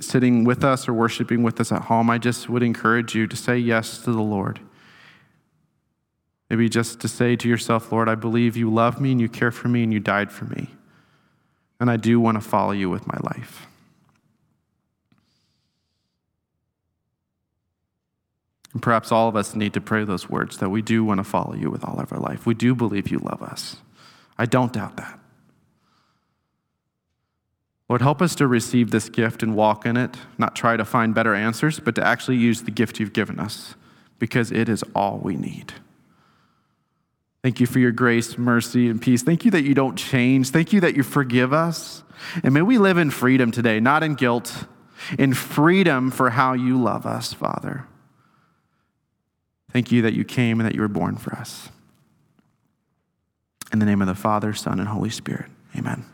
sitting 0.00 0.44
with 0.44 0.64
us 0.64 0.88
or 0.88 0.94
worshiping 0.94 1.42
with 1.42 1.60
us 1.60 1.72
at 1.72 1.82
home, 1.82 2.08
I 2.08 2.18
just 2.18 2.48
would 2.48 2.62
encourage 2.62 3.14
you 3.14 3.26
to 3.26 3.36
say 3.36 3.58
yes 3.58 3.98
to 4.04 4.12
the 4.12 4.22
Lord. 4.22 4.60
Maybe 6.48 6.68
just 6.68 7.00
to 7.00 7.08
say 7.08 7.34
to 7.34 7.48
yourself, 7.48 7.90
Lord, 7.90 8.08
I 8.08 8.14
believe 8.14 8.56
you 8.56 8.72
love 8.72 9.00
me 9.00 9.12
and 9.12 9.20
you 9.20 9.28
care 9.28 9.50
for 9.50 9.66
me 9.68 9.82
and 9.82 9.92
you 9.92 9.98
died 9.98 10.30
for 10.30 10.44
me. 10.44 10.70
And 11.80 11.90
I 11.90 11.96
do 11.96 12.20
want 12.20 12.40
to 12.40 12.40
follow 12.40 12.70
you 12.70 12.88
with 12.88 13.06
my 13.08 13.18
life. 13.22 13.66
And 18.76 18.82
perhaps 18.82 19.10
all 19.10 19.26
of 19.26 19.36
us 19.36 19.54
need 19.54 19.72
to 19.72 19.80
pray 19.80 20.04
those 20.04 20.28
words 20.28 20.58
that 20.58 20.68
we 20.68 20.82
do 20.82 21.02
want 21.02 21.16
to 21.16 21.24
follow 21.24 21.54
you 21.54 21.70
with 21.70 21.82
all 21.82 21.98
of 21.98 22.12
our 22.12 22.18
life. 22.18 22.44
We 22.44 22.52
do 22.52 22.74
believe 22.74 23.08
you 23.08 23.18
love 23.18 23.42
us. 23.42 23.76
I 24.36 24.44
don't 24.44 24.70
doubt 24.70 24.98
that. 24.98 25.18
Lord, 27.88 28.02
help 28.02 28.20
us 28.20 28.34
to 28.34 28.46
receive 28.46 28.90
this 28.90 29.08
gift 29.08 29.42
and 29.42 29.56
walk 29.56 29.86
in 29.86 29.96
it, 29.96 30.18
not 30.36 30.54
try 30.54 30.76
to 30.76 30.84
find 30.84 31.14
better 31.14 31.34
answers, 31.34 31.80
but 31.80 31.94
to 31.94 32.06
actually 32.06 32.36
use 32.36 32.64
the 32.64 32.70
gift 32.70 33.00
you've 33.00 33.14
given 33.14 33.40
us 33.40 33.76
because 34.18 34.52
it 34.52 34.68
is 34.68 34.84
all 34.94 35.20
we 35.22 35.36
need. 35.36 35.72
Thank 37.42 37.58
you 37.58 37.66
for 37.66 37.78
your 37.78 37.92
grace, 37.92 38.36
mercy, 38.36 38.90
and 38.90 39.00
peace. 39.00 39.22
Thank 39.22 39.46
you 39.46 39.50
that 39.52 39.64
you 39.64 39.72
don't 39.72 39.96
change. 39.96 40.50
Thank 40.50 40.74
you 40.74 40.82
that 40.82 40.96
you 40.96 41.02
forgive 41.02 41.54
us. 41.54 42.02
And 42.44 42.52
may 42.52 42.60
we 42.60 42.76
live 42.76 42.98
in 42.98 43.08
freedom 43.08 43.50
today, 43.50 43.80
not 43.80 44.02
in 44.02 44.16
guilt, 44.16 44.66
in 45.18 45.32
freedom 45.32 46.10
for 46.10 46.28
how 46.28 46.52
you 46.52 46.78
love 46.78 47.06
us, 47.06 47.32
Father. 47.32 47.86
Thank 49.76 49.92
you 49.92 50.00
that 50.00 50.14
you 50.14 50.24
came 50.24 50.58
and 50.58 50.66
that 50.66 50.74
you 50.74 50.80
were 50.80 50.88
born 50.88 51.18
for 51.18 51.34
us. 51.34 51.68
In 53.74 53.78
the 53.78 53.84
name 53.84 54.00
of 54.00 54.08
the 54.08 54.14
Father, 54.14 54.54
Son, 54.54 54.80
and 54.80 54.88
Holy 54.88 55.10
Spirit, 55.10 55.50
amen. 55.76 56.06